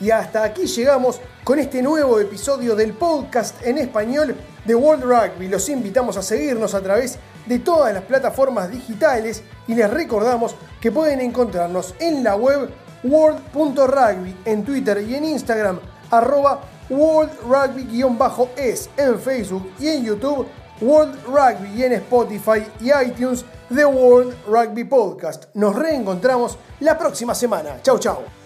Y 0.00 0.10
hasta 0.10 0.44
aquí 0.44 0.66
llegamos 0.66 1.20
con 1.44 1.58
este 1.58 1.82
nuevo 1.82 2.18
episodio 2.18 2.74
del 2.74 2.94
podcast 2.94 3.60
en 3.62 3.76
español 3.76 4.34
de 4.64 4.74
World 4.74 5.04
Rugby. 5.04 5.48
Los 5.48 5.68
invitamos 5.68 6.16
a 6.16 6.22
seguirnos 6.22 6.74
a 6.74 6.80
través 6.80 7.18
de 7.46 7.58
todas 7.58 7.92
las 7.92 8.04
plataformas 8.04 8.70
digitales 8.70 9.42
y 9.66 9.74
les 9.74 9.90
recordamos 9.90 10.54
que 10.80 10.90
pueden 10.90 11.20
encontrarnos 11.20 11.94
en 11.98 12.24
la 12.24 12.36
web 12.36 12.70
world.rugby 13.04 14.36
en 14.44 14.64
Twitter 14.64 15.04
y 15.06 15.14
en 15.14 15.24
Instagram, 15.24 15.80
arroba 16.10 16.60
worldrugby-es 16.88 18.90
en 18.96 19.18
Facebook 19.18 19.70
y 19.78 19.88
en 19.88 20.04
YouTube, 20.04 20.46
World 20.80 21.18
Rugby 21.26 21.74
y 21.76 21.84
en 21.84 21.92
Spotify 21.92 22.66
y 22.80 22.90
iTunes, 22.90 23.44
The 23.74 23.84
World 23.84 24.34
Rugby 24.46 24.84
Podcast. 24.84 25.44
Nos 25.54 25.76
reencontramos 25.76 26.56
la 26.80 26.98
próxima 26.98 27.34
semana. 27.34 27.80
Chau, 27.82 27.98
chau. 27.98 28.39